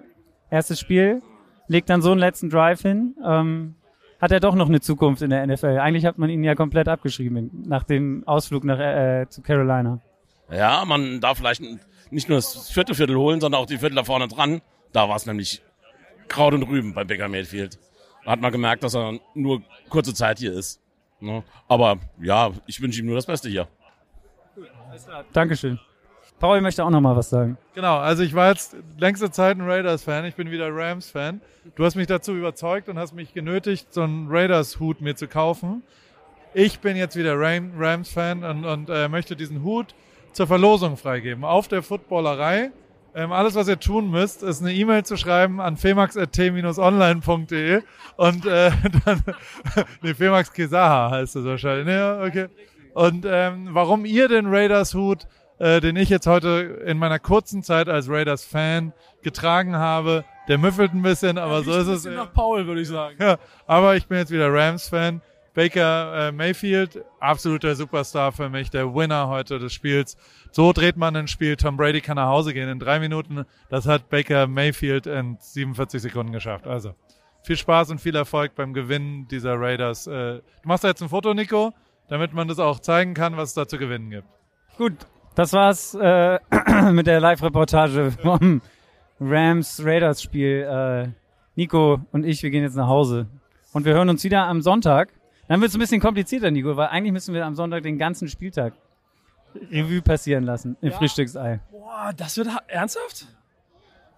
erstes 0.50 0.80
Spiel, 0.80 1.22
legt 1.68 1.90
dann 1.90 2.02
so 2.02 2.10
einen 2.10 2.20
letzten 2.20 2.50
Drive 2.50 2.82
hin. 2.82 3.16
Ähm, 3.24 3.74
hat 4.20 4.32
er 4.32 4.40
doch 4.40 4.54
noch 4.54 4.68
eine 4.68 4.80
Zukunft 4.80 5.22
in 5.22 5.30
der 5.30 5.46
NFL. 5.46 5.78
Eigentlich 5.78 6.06
hat 6.06 6.18
man 6.18 6.30
ihn 6.30 6.42
ja 6.42 6.54
komplett 6.54 6.88
abgeschrieben 6.88 7.64
nach 7.66 7.84
dem 7.84 8.26
Ausflug 8.26 8.64
nach, 8.64 8.78
äh, 8.78 9.26
zu 9.28 9.42
Carolina. 9.42 10.00
Ja, 10.50 10.84
man 10.86 11.20
darf 11.20 11.38
vielleicht 11.38 11.62
nicht 12.10 12.28
nur 12.28 12.38
das 12.38 12.70
vierte 12.70 12.94
Viertel 12.94 13.16
holen, 13.16 13.40
sondern 13.40 13.60
auch 13.60 13.66
die 13.66 13.78
Viertel 13.78 13.96
da 13.96 14.04
vorne 14.04 14.28
dran. 14.28 14.62
Da 14.92 15.08
war 15.08 15.16
es 15.16 15.26
nämlich 15.26 15.62
Kraut 16.28 16.54
und 16.54 16.62
Rüben 16.62 16.94
bei 16.94 17.04
Baker 17.04 17.28
Mayfield. 17.28 17.78
Da 18.24 18.32
hat 18.32 18.40
man 18.40 18.52
gemerkt, 18.52 18.82
dass 18.82 18.94
er 18.94 19.18
nur 19.34 19.62
kurze 19.88 20.14
Zeit 20.14 20.38
hier 20.38 20.52
ist. 20.52 20.80
Ne? 21.20 21.42
Aber 21.68 21.98
ja, 22.20 22.52
ich 22.66 22.80
wünsche 22.80 23.00
ihm 23.00 23.06
nur 23.06 23.16
das 23.16 23.26
Beste 23.26 23.48
hier. 23.48 23.68
Dankeschön. 25.32 25.78
Paul 26.38 26.60
möchte 26.60 26.84
auch 26.84 26.90
noch 26.90 27.00
mal 27.00 27.16
was 27.16 27.30
sagen. 27.30 27.56
Genau, 27.74 27.96
also 27.96 28.22
ich 28.22 28.34
war 28.34 28.50
jetzt 28.50 28.76
längste 28.98 29.30
Zeit 29.30 29.56
ein 29.56 29.66
Raiders-Fan, 29.68 30.26
ich 30.26 30.34
bin 30.34 30.50
wieder 30.50 30.68
Rams-Fan. 30.70 31.40
Du 31.74 31.84
hast 31.84 31.94
mich 31.94 32.06
dazu 32.06 32.34
überzeugt 32.34 32.88
und 32.88 32.98
hast 32.98 33.14
mich 33.14 33.32
genötigt, 33.32 33.92
so 33.92 34.02
einen 34.02 34.26
Raiders-Hut 34.28 35.00
mir 35.00 35.16
zu 35.16 35.28
kaufen. 35.28 35.82
Ich 36.52 36.80
bin 36.80 36.96
jetzt 36.96 37.16
wieder 37.16 37.38
Rams-Fan 37.38 38.44
und, 38.44 38.64
und 38.64 38.90
äh, 38.90 39.08
möchte 39.08 39.36
diesen 39.36 39.62
Hut 39.62 39.94
zur 40.32 40.46
Verlosung 40.46 40.96
freigeben. 40.96 41.44
Auf 41.44 41.68
der 41.68 41.82
Footballerei. 41.82 42.70
Ähm, 43.14 43.32
alles, 43.32 43.54
was 43.54 43.68
ihr 43.68 43.80
tun 43.80 44.10
müsst, 44.10 44.42
ist 44.42 44.60
eine 44.60 44.74
E-Mail 44.74 45.04
zu 45.04 45.16
schreiben 45.16 45.58
an 45.58 45.78
femax.t-online.de 45.78 47.80
und 48.16 48.44
äh, 48.44 48.70
dann, 49.06 49.22
nee, 50.02 50.12
Femax 50.12 50.52
Kesaha 50.52 51.12
heißt 51.12 51.36
das 51.36 51.46
wahrscheinlich. 51.46 51.88
Ja, 51.88 52.22
okay. 52.22 52.48
Und 52.92 53.24
ähm, 53.26 53.68
warum 53.70 54.04
ihr 54.04 54.28
den 54.28 54.44
Raiders-Hut 54.46 55.26
äh, 55.58 55.80
den 55.80 55.96
ich 55.96 56.08
jetzt 56.08 56.26
heute 56.26 56.82
in 56.86 56.98
meiner 56.98 57.18
kurzen 57.18 57.62
Zeit 57.62 57.88
als 57.88 58.08
Raiders-Fan 58.08 58.92
getragen 59.22 59.76
habe. 59.76 60.24
Der 60.48 60.58
müffelt 60.58 60.94
ein 60.94 61.02
bisschen, 61.02 61.38
aber 61.38 61.58
ja, 61.58 61.62
so 61.62 61.72
ist 61.72 61.86
es. 61.88 62.04
Nach 62.04 62.32
Paul, 62.32 62.66
würde 62.66 62.80
ich 62.80 62.88
sagen. 62.88 63.16
Ja, 63.20 63.38
aber 63.66 63.96
ich 63.96 64.06
bin 64.06 64.18
jetzt 64.18 64.30
wieder 64.30 64.52
Rams-Fan. 64.52 65.20
Baker 65.56 66.28
äh, 66.28 66.32
Mayfield, 66.32 67.02
absoluter 67.18 67.74
Superstar 67.74 68.30
für 68.30 68.50
mich, 68.50 68.68
der 68.68 68.94
Winner 68.94 69.28
heute 69.28 69.58
des 69.58 69.72
Spiels. 69.72 70.18
So 70.50 70.74
dreht 70.74 70.98
man 70.98 71.16
ein 71.16 71.28
Spiel. 71.28 71.56
Tom 71.56 71.78
Brady 71.78 72.02
kann 72.02 72.16
nach 72.16 72.28
Hause 72.28 72.52
gehen 72.52 72.68
in 72.68 72.78
drei 72.78 73.00
Minuten. 73.00 73.46
Das 73.70 73.86
hat 73.86 74.10
Baker 74.10 74.46
Mayfield 74.46 75.06
in 75.06 75.38
47 75.40 76.02
Sekunden 76.02 76.32
geschafft. 76.32 76.66
Also 76.66 76.94
viel 77.42 77.56
Spaß 77.56 77.90
und 77.90 78.02
viel 78.02 78.14
Erfolg 78.14 78.54
beim 78.54 78.74
Gewinnen 78.74 79.28
dieser 79.28 79.58
Raiders. 79.58 80.06
Äh, 80.06 80.40
du 80.40 80.42
machst 80.64 80.84
da 80.84 80.88
jetzt 80.88 81.02
ein 81.02 81.08
Foto, 81.08 81.32
Nico, 81.32 81.72
damit 82.08 82.34
man 82.34 82.48
das 82.48 82.58
auch 82.58 82.80
zeigen 82.80 83.14
kann, 83.14 83.38
was 83.38 83.50
es 83.50 83.54
da 83.54 83.66
zu 83.66 83.78
gewinnen 83.78 84.10
gibt. 84.10 84.28
Gut, 84.76 85.06
das 85.36 85.52
war's 85.52 85.94
äh, 85.94 86.38
mit 86.92 87.06
der 87.06 87.20
Live-Reportage 87.20 88.10
vom 88.22 88.60
Rams 89.20 89.80
Raiders 89.84 90.20
Spiel. 90.22 90.62
Äh, 90.68 91.08
Nico 91.54 92.00
und 92.12 92.24
ich, 92.24 92.42
wir 92.42 92.50
gehen 92.50 92.62
jetzt 92.64 92.76
nach 92.76 92.88
Hause. 92.88 93.26
Und 93.72 93.84
wir 93.84 93.94
hören 93.94 94.08
uns 94.08 94.24
wieder 94.24 94.42
am 94.46 94.60
Sonntag. 94.62 95.10
Dann 95.48 95.60
wird 95.60 95.68
es 95.70 95.76
ein 95.76 95.80
bisschen 95.80 96.00
komplizierter, 96.00 96.50
Nico, 96.50 96.76
weil 96.76 96.88
eigentlich 96.88 97.12
müssen 97.12 97.32
wir 97.34 97.46
am 97.46 97.54
Sonntag 97.54 97.82
den 97.84 97.98
ganzen 97.98 98.28
Spieltag 98.28 98.72
Revue 99.70 100.02
passieren 100.02 100.44
lassen 100.44 100.76
im 100.82 100.90
Ja. 100.90 100.96
Frühstücksei. 100.98 101.60
Boah, 101.70 102.12
das 102.16 102.36
wird 102.36 102.48
ha- 102.48 102.62
ernsthaft? 102.66 103.26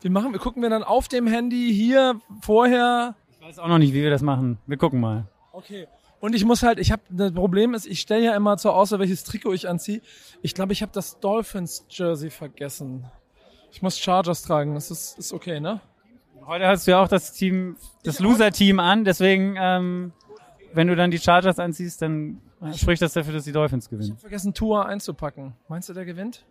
Wir 0.00 0.10
machen, 0.10 0.32
wir 0.32 0.40
gucken 0.40 0.62
wir 0.62 0.70
dann 0.70 0.82
auf 0.82 1.06
dem 1.08 1.26
Handy 1.26 1.72
hier 1.74 2.20
vorher. 2.40 3.14
Ich 3.30 3.46
weiß 3.46 3.58
auch 3.58 3.68
noch 3.68 3.78
nicht, 3.78 3.92
wie 3.92 4.02
wir 4.02 4.10
das 4.10 4.22
machen. 4.22 4.58
Wir 4.66 4.76
gucken 4.76 5.00
mal. 5.00 5.26
Okay. 5.52 5.86
Und 6.20 6.34
ich 6.34 6.44
muss 6.44 6.62
halt, 6.62 6.78
ich 6.80 6.90
habe 6.90 7.02
das 7.10 7.32
Problem 7.32 7.74
ist, 7.74 7.86
ich 7.86 8.00
stelle 8.00 8.24
ja 8.24 8.34
immer 8.36 8.56
zur 8.56 8.74
Auswahl, 8.74 8.98
welches 8.98 9.22
Trikot 9.24 9.52
ich 9.52 9.68
anziehe. 9.68 10.00
Ich 10.42 10.52
glaube, 10.54 10.72
ich 10.72 10.82
habe 10.82 10.90
das 10.92 11.20
Dolphins 11.20 11.86
Jersey 11.88 12.30
vergessen. 12.30 13.04
Ich 13.70 13.82
muss 13.82 13.98
Chargers 13.98 14.42
tragen. 14.42 14.74
Das 14.74 14.90
ist, 14.90 15.18
ist 15.18 15.32
okay, 15.32 15.60
ne? 15.60 15.80
Heute 16.46 16.66
hast 16.66 16.86
du 16.86 16.92
ja 16.92 17.02
auch 17.02 17.08
das 17.08 17.32
Team, 17.32 17.76
das 18.04 18.20
Loser-Team 18.20 18.80
an, 18.80 19.04
deswegen, 19.04 19.54
ähm, 19.58 20.12
wenn 20.72 20.88
du 20.88 20.96
dann 20.96 21.10
die 21.10 21.18
Chargers 21.18 21.58
anziehst, 21.58 22.00
dann 22.02 22.40
äh, 22.62 22.72
spricht 22.72 23.02
das 23.02 23.12
dafür, 23.12 23.34
dass 23.34 23.44
die 23.44 23.52
Dolphins 23.52 23.84
Ich 23.84 23.90
gewinnen. 23.90 24.10
habe 24.12 24.20
vergessen, 24.20 24.54
Tua 24.54 24.86
einzupacken. 24.86 25.54
Meinst 25.68 25.88
du, 25.90 25.92
der 25.92 26.04
gewinnt? 26.06 26.46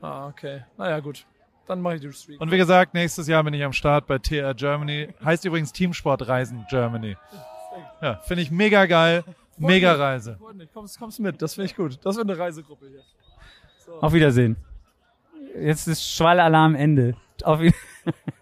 Ah, 0.00 0.28
okay. 0.28 0.62
Naja, 0.78 1.00
gut. 1.00 1.26
Dann 1.66 1.80
mache 1.82 1.96
ich 1.96 2.00
die 2.00 2.12
Streak. 2.12 2.40
Und 2.40 2.50
wie 2.50 2.56
gesagt, 2.56 2.94
nächstes 2.94 3.26
Jahr 3.28 3.44
bin 3.44 3.52
ich 3.54 3.62
am 3.64 3.72
Start 3.72 4.06
bei 4.06 4.18
TR 4.18 4.54
Germany. 4.54 5.08
Heißt 5.22 5.44
übrigens 5.44 5.72
Teamsportreisen 5.72 6.64
Germany. 6.70 7.16
Ja, 8.00 8.16
finde 8.16 8.42
ich 8.42 8.50
mega 8.50 8.86
geil. 8.86 9.24
Mega 9.56 9.92
Reise. 9.92 10.38
Kommst, 10.72 10.98
kommst 10.98 11.20
mit, 11.20 11.42
das 11.42 11.54
finde 11.54 11.66
ich 11.66 11.76
gut. 11.76 11.98
Das 12.02 12.16
wird 12.16 12.30
eine 12.30 12.38
Reisegruppe 12.38 12.86
hier. 12.88 13.02
Auf 14.00 14.12
Wiedersehen. 14.12 14.56
Jetzt 15.54 15.86
ist 15.86 16.02
Schwallalarm 16.02 16.74
Ende. 16.74 17.14
Auf 17.42 17.60
Wiedersehen. 17.60 17.76